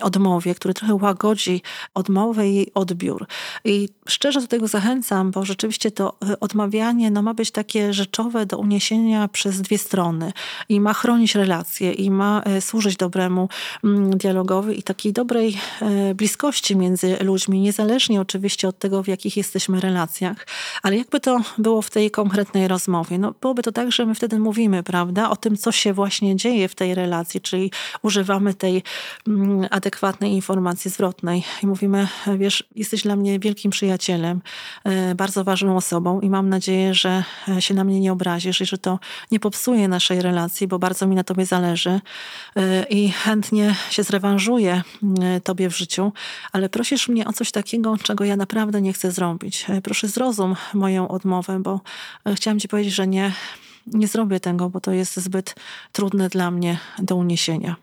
odmowie, 0.00 0.54
który 0.54 0.74
trochę 0.74 0.94
łagodzi 0.94 1.62
odmowę 1.94 2.48
i 2.48 2.54
jej 2.54 2.70
odbiór. 2.74 3.26
I 3.64 3.88
szczerze 4.08 4.40
do 4.40 4.46
tego 4.46 4.68
zachęcam, 4.68 5.30
bo 5.30 5.44
rzeczywiście 5.44 5.90
to 5.90 6.16
e, 6.28 6.40
odmawianie 6.40 7.10
no, 7.10 7.22
ma 7.22 7.34
być 7.34 7.50
takie 7.50 7.92
rzeczowe 7.92 8.46
do 8.46 8.58
uniesienia 8.58 9.28
przez 9.28 9.60
dwie 9.60 9.78
strony 9.78 10.32
i 10.68 10.80
ma 10.80 10.94
chronić 10.94 11.34
relacje 11.34 11.92
i 11.92 12.10
ma 12.16 12.42
e, 12.44 12.60
służyć 12.60 12.96
dobremu 12.96 13.48
mm, 13.84 14.18
dialogowi 14.18 14.78
i 14.78 14.82
takiej 14.82 15.12
dobrej 15.12 15.58
e, 15.82 16.14
bliskości 16.14 16.76
między 16.76 17.16
ludźmi, 17.20 17.60
niezależnie 17.60 18.20
oczywiście 18.20 18.68
od 18.68 18.78
tego, 18.78 19.02
w 19.02 19.08
jakich 19.08 19.36
jesteśmy 19.36 19.80
relacjach. 19.80 20.46
Ale 20.82 20.96
jakby 20.96 21.20
to 21.20 21.40
było 21.58 21.82
w 21.82 21.90
tej 21.90 22.10
konkretnej 22.10 22.68
rozmowie? 22.68 23.18
No, 23.18 23.34
byłoby 23.40 23.62
to 23.62 23.72
tak, 23.72 23.92
że 23.92 24.06
my 24.06 24.14
wtedy 24.14 24.38
mówimy, 24.38 24.82
prawda, 24.82 25.30
o 25.30 25.36
tym, 25.36 25.56
co 25.56 25.72
się 25.72 25.92
właśnie 25.92 26.36
dzieje 26.36 26.68
w 26.68 26.74
tej 26.74 26.94
relacji, 26.94 27.40
czyli 27.40 27.70
używamy 28.02 28.54
tej 28.54 28.82
mm, 29.26 29.68
adekwatnej 29.70 30.32
informacji 30.32 30.90
zwrotnej 30.90 31.44
i 31.62 31.66
mówimy, 31.66 32.08
wiesz, 32.38 32.64
jesteś 32.76 33.02
dla 33.02 33.16
mnie 33.16 33.38
wielkim 33.38 33.70
przyjacielem, 33.70 34.40
e, 34.84 35.14
bardzo 35.14 35.44
ważną 35.44 35.76
osobą 35.76 36.20
i 36.20 36.30
mam 36.30 36.48
nadzieję, 36.48 36.94
że 36.94 37.24
się 37.58 37.74
na 37.74 37.84
mnie 37.84 38.00
nie 38.00 38.12
obrazisz 38.12 38.60
i 38.60 38.66
że 38.66 38.78
to 38.78 38.98
nie 39.30 39.40
popsuje 39.40 39.88
naszej 39.88 40.22
relacji, 40.22 40.66
bo 40.66 40.78
bardzo 40.78 41.06
mi 41.06 41.16
na 41.16 41.24
tobie 41.24 41.46
zależy 41.46 42.00
i 42.90 43.10
chętnie 43.10 43.74
się 43.90 44.02
zrewanżuję 44.02 44.82
y, 45.36 45.40
Tobie 45.40 45.70
w 45.70 45.76
życiu, 45.76 46.12
ale 46.52 46.68
prosisz 46.68 47.08
mnie 47.08 47.26
o 47.26 47.32
coś 47.32 47.50
takiego, 47.50 47.96
czego 48.02 48.24
ja 48.24 48.36
naprawdę 48.36 48.82
nie 48.82 48.92
chcę 48.92 49.12
zrobić. 49.12 49.66
Y, 49.70 49.82
proszę 49.82 50.08
zrozum 50.08 50.56
moją 50.74 51.08
odmowę, 51.08 51.60
bo 51.60 51.80
chciałam 52.34 52.60
Ci 52.60 52.68
powiedzieć, 52.68 52.94
że 52.94 53.06
nie, 53.06 53.32
nie 53.86 54.08
zrobię 54.08 54.40
tego, 54.40 54.70
bo 54.70 54.80
to 54.80 54.92
jest 54.92 55.16
zbyt 55.16 55.54
trudne 55.92 56.28
dla 56.28 56.50
mnie 56.50 56.78
do 56.98 57.16
uniesienia. 57.16 57.76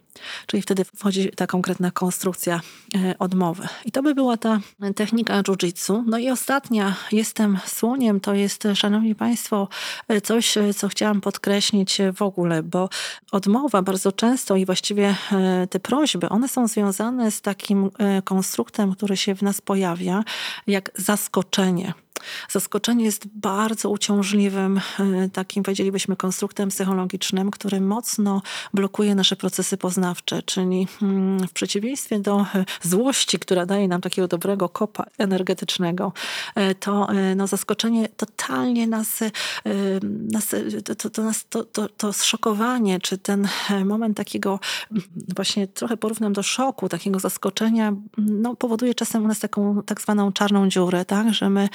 Czyli 0.47 0.61
wtedy 0.61 0.85
wchodzi 0.85 1.31
ta 1.35 1.47
konkretna 1.47 1.91
konstrukcja 1.91 2.61
e, 2.95 3.15
odmowy. 3.19 3.67
I 3.85 3.91
to 3.91 4.03
by 4.03 4.15
była 4.15 4.37
ta 4.37 4.59
technika 4.95 5.43
jiu-jitsu. 5.43 6.03
No 6.07 6.17
i 6.17 6.29
ostatnia, 6.29 6.95
jestem 7.11 7.59
słoniem, 7.65 8.19
to 8.19 8.33
jest, 8.33 8.67
szanowni 8.75 9.15
państwo, 9.15 9.67
e, 10.07 10.21
coś, 10.21 10.57
e, 10.57 10.73
co 10.73 10.87
chciałam 10.87 11.21
podkreślić 11.21 11.97
w 12.15 12.21
ogóle, 12.21 12.63
bo 12.63 12.89
odmowa 13.31 13.81
bardzo 13.81 14.11
często 14.11 14.55
i 14.55 14.65
właściwie 14.65 15.15
te 15.69 15.79
prośby, 15.79 16.29
one 16.29 16.47
są 16.47 16.67
związane 16.67 17.31
z 17.31 17.41
takim 17.41 17.89
konstruktem, 18.23 18.95
który 18.95 19.17
się 19.17 19.35
w 19.35 19.41
nas 19.41 19.61
pojawia, 19.61 20.23
jak 20.67 20.91
zaskoczenie. 20.95 21.93
Zaskoczenie 22.49 23.05
jest 23.05 23.27
bardzo 23.27 23.89
uciążliwym, 23.89 24.77
e, 24.99 25.29
takim 25.29 25.63
powiedzielibyśmy 25.63 26.15
konstruktem 26.15 26.69
psychologicznym, 26.69 27.51
który 27.51 27.81
mocno 27.81 28.41
blokuje 28.73 29.15
nasze 29.15 29.35
procesy 29.35 29.77
poznawcze, 29.77 30.43
czyli 30.43 30.87
mm, 31.01 31.47
w 31.47 31.51
przeciwieństwie 31.51 32.19
do 32.19 32.45
e, 32.55 32.65
złości, 32.81 33.39
która 33.39 33.65
daje 33.65 33.87
nam 33.87 34.01
takiego 34.01 34.27
dobrego 34.27 34.69
kopa 34.69 35.05
energetycznego, 35.17 36.13
e, 36.55 36.75
to 36.75 37.07
no, 37.35 37.47
zaskoczenie 37.47 38.09
totalnie 38.09 38.87
nas, 38.87 39.19
nas, 40.31 40.55
to, 40.97 41.09
to, 41.09 41.23
nas 41.23 41.45
to, 41.49 41.63
to, 41.63 41.89
to 41.89 42.13
zszokowanie, 42.13 42.99
czy 42.99 43.17
ten 43.17 43.47
moment 43.85 44.17
takiego 44.17 44.59
mm, 44.91 45.03
właśnie 45.35 45.67
trochę 45.67 45.97
porównam 45.97 46.33
do 46.33 46.43
szoku, 46.43 46.89
takiego 46.89 47.19
zaskoczenia, 47.19 47.93
no, 48.17 48.55
powoduje 48.55 48.95
czasem 48.95 49.25
u 49.25 49.27
nas 49.27 49.39
taką 49.39 49.83
tak 49.85 50.01
zwaną 50.01 50.31
czarną 50.31 50.69
dziurę, 50.69 51.05
tak, 51.05 51.33
że 51.33 51.49
my 51.49 51.69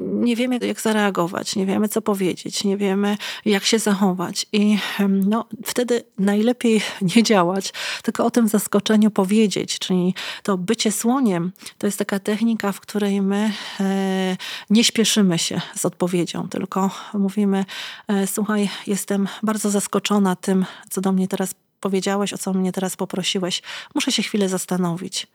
nie 0.00 0.36
wiemy, 0.36 0.58
jak 0.58 0.80
zareagować, 0.80 1.56
nie 1.56 1.66
wiemy, 1.66 1.88
co 1.88 2.02
powiedzieć, 2.02 2.64
nie 2.64 2.76
wiemy, 2.76 3.16
jak 3.44 3.64
się 3.64 3.78
zachować. 3.78 4.46
I 4.52 4.78
no, 5.08 5.44
wtedy 5.64 6.04
najlepiej 6.18 6.80
nie 7.16 7.22
działać, 7.22 7.72
tylko 8.02 8.24
o 8.24 8.30
tym 8.30 8.48
zaskoczeniu 8.48 9.10
powiedzieć. 9.10 9.78
Czyli 9.78 10.14
to 10.42 10.58
bycie 10.58 10.92
słoniem 10.92 11.52
to 11.78 11.86
jest 11.86 11.98
taka 11.98 12.18
technika, 12.18 12.72
w 12.72 12.80
której 12.80 13.22
my 13.22 13.52
e, 13.80 14.36
nie 14.70 14.84
śpieszymy 14.84 15.38
się 15.38 15.60
z 15.76 15.84
odpowiedzią, 15.84 16.48
tylko 16.48 16.90
mówimy: 17.14 17.64
e, 18.08 18.26
Słuchaj, 18.26 18.70
jestem 18.86 19.28
bardzo 19.42 19.70
zaskoczona 19.70 20.36
tym, 20.36 20.66
co 20.90 21.00
do 21.00 21.12
mnie 21.12 21.28
teraz 21.28 21.54
powiedziałeś, 21.80 22.32
o 22.32 22.38
co 22.38 22.52
mnie 22.52 22.72
teraz 22.72 22.96
poprosiłeś. 22.96 23.62
Muszę 23.94 24.12
się 24.12 24.22
chwilę 24.22 24.48
zastanowić. 24.48 25.26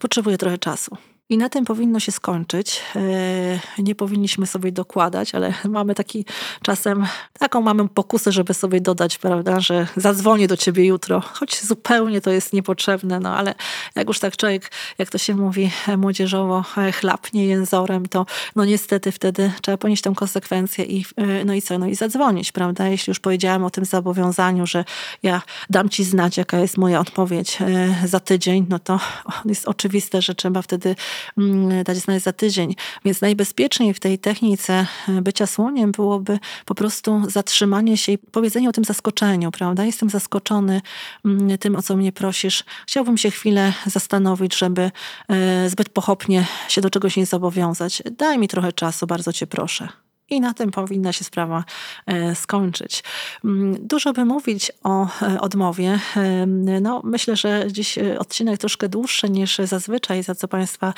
Potrzebuję 0.00 0.38
trochę 0.38 0.58
czasu. 0.58 0.96
I 1.30 1.38
na 1.38 1.48
tym 1.48 1.64
powinno 1.64 2.00
się 2.00 2.12
skończyć. 2.12 2.82
E, 2.96 3.82
nie 3.82 3.94
powinniśmy 3.94 4.46
sobie 4.46 4.72
dokładać, 4.72 5.34
ale 5.34 5.54
mamy 5.68 5.94
taki 5.94 6.24
czasem, 6.62 7.06
taką 7.38 7.60
mamy 7.60 7.88
pokusę, 7.88 8.32
żeby 8.32 8.54
sobie 8.54 8.80
dodać, 8.80 9.18
prawda, 9.18 9.60
że 9.60 9.86
zadzwonię 9.96 10.48
do 10.48 10.56
ciebie 10.56 10.86
jutro, 10.86 11.20
choć 11.20 11.64
zupełnie 11.64 12.20
to 12.20 12.30
jest 12.30 12.52
niepotrzebne, 12.52 13.20
no 13.20 13.36
ale 13.36 13.54
jak 13.94 14.08
już 14.08 14.18
tak 14.18 14.36
człowiek, 14.36 14.70
jak 14.98 15.10
to 15.10 15.18
się 15.18 15.34
mówi 15.34 15.70
młodzieżowo, 15.96 16.64
e, 16.76 16.92
chlapnie 16.92 17.46
jęzorem, 17.46 18.06
to 18.06 18.26
no 18.56 18.64
niestety 18.64 19.12
wtedy 19.12 19.52
trzeba 19.62 19.76
ponieść 19.76 20.02
tę 20.02 20.12
konsekwencję 20.16 20.84
i 20.84 21.04
e, 21.16 21.44
no 21.44 21.54
i 21.54 21.62
co, 21.62 21.78
no 21.78 21.86
i 21.86 21.94
zadzwonić, 21.94 22.52
prawda, 22.52 22.88
jeśli 22.88 23.10
już 23.10 23.20
powiedziałam 23.20 23.64
o 23.64 23.70
tym 23.70 23.84
zobowiązaniu, 23.84 24.66
że 24.66 24.84
ja 25.22 25.42
dam 25.70 25.88
ci 25.88 26.04
znać, 26.04 26.36
jaka 26.36 26.58
jest 26.58 26.76
moja 26.76 27.00
odpowiedź 27.00 27.58
za 28.04 28.20
tydzień, 28.20 28.66
no 28.68 28.78
to 28.78 29.00
jest 29.44 29.68
oczywiste, 29.68 30.22
że 30.22 30.34
trzeba 30.34 30.62
wtedy 30.62 30.96
Mm, 31.38 31.84
dać 31.84 31.96
znać 31.96 32.22
za 32.22 32.32
tydzień. 32.32 32.74
Więc 33.04 33.20
najbezpieczniej 33.20 33.94
w 33.94 34.00
tej 34.00 34.18
technice 34.18 34.86
e, 35.08 35.22
bycia 35.22 35.46
słoniem 35.46 35.92
byłoby 35.92 36.38
po 36.64 36.74
prostu 36.74 37.22
zatrzymanie 37.30 37.96
się 37.96 38.12
i 38.12 38.18
powiedzenie 38.18 38.68
o 38.68 38.72
tym 38.72 38.84
zaskoczeniu, 38.84 39.50
prawda? 39.50 39.84
Jestem 39.84 40.10
zaskoczony 40.10 40.80
mm, 41.24 41.58
tym, 41.58 41.76
o 41.76 41.82
co 41.82 41.96
mnie 41.96 42.12
prosisz. 42.12 42.64
Chciałbym 42.86 43.18
się 43.18 43.30
chwilę 43.30 43.72
zastanowić, 43.86 44.58
żeby 44.58 44.90
e, 45.28 45.70
zbyt 45.70 45.88
pochopnie 45.88 46.46
się 46.68 46.80
do 46.80 46.90
czegoś 46.90 47.16
nie 47.16 47.26
zobowiązać. 47.26 48.02
Daj 48.18 48.38
mi 48.38 48.48
trochę 48.48 48.72
czasu, 48.72 49.06
bardzo 49.06 49.32
cię 49.32 49.46
proszę. 49.46 49.88
I 50.30 50.40
na 50.40 50.54
tym 50.54 50.70
powinna 50.70 51.12
się 51.12 51.24
sprawa 51.24 51.64
e, 52.06 52.34
skończyć. 52.34 53.04
Mm, 53.44 53.86
dużo 53.86 54.12
by 54.12 54.24
mówić 54.24 54.72
o 54.82 55.06
e, 55.22 55.40
odmowie. 55.40 55.98
E, 56.16 56.46
no, 56.80 57.02
myślę, 57.04 57.36
że 57.36 57.64
dziś 57.70 57.98
odcinek 58.18 58.58
troszkę 58.58 58.88
dłuższy 58.88 59.30
niż 59.30 59.58
zazwyczaj, 59.58 60.22
za 60.22 60.34
co 60.34 60.48
Państwa 60.48 60.94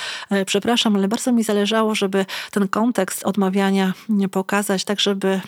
przepraszam, 0.47 0.97
ale 0.97 1.09
bardzo 1.09 1.33
mi 1.33 1.45
zależało, 1.45 1.95
żeby 1.95 2.27
ten 2.51 2.69
kontekst 2.69 3.25
odmawiania 3.25 3.93
pokazać, 4.31 4.85
tak 4.85 5.01
żeby, 5.01 5.41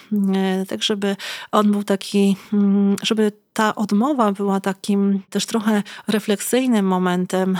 tak 0.68 0.82
żeby 0.82 1.16
on 1.52 1.72
był 1.72 1.84
taki, 1.84 2.36
mm, 2.52 2.96
żeby 3.02 3.32
ta 3.54 3.74
odmowa 3.74 4.32
była 4.32 4.60
takim 4.60 5.20
też 5.30 5.46
trochę 5.46 5.82
refleksyjnym 6.08 6.86
momentem 6.86 7.56
e, 7.56 7.58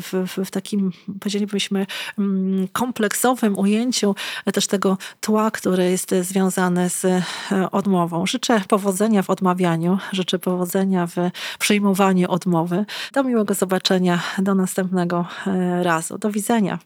w, 0.00 0.26
w, 0.26 0.46
w 0.46 0.50
takim, 0.50 0.92
powiedzielibyśmy, 1.20 1.86
mm, 2.18 2.68
kompleksowym 2.72 3.58
ujęciu 3.58 4.14
też 4.52 4.66
tego 4.66 4.98
tła, 5.20 5.50
które 5.50 5.90
jest 5.90 6.14
związane 6.20 6.90
z 6.90 7.04
e, 7.04 7.22
odmową. 7.70 8.26
Życzę 8.26 8.60
powodzenia 8.68 9.22
w 9.22 9.30
odmawianiu, 9.30 9.98
życzę 10.12 10.38
powodzenia 10.38 11.06
w 11.06 11.16
przyjmowaniu 11.58 12.30
odmowy. 12.30 12.84
Do 13.12 13.24
miłego 13.24 13.54
zobaczenia, 13.54 14.22
do 14.38 14.54
następnego 14.54 15.26
e, 15.46 15.82
razu. 15.82 16.18
Do 16.18 16.30
widzenia. 16.30 16.78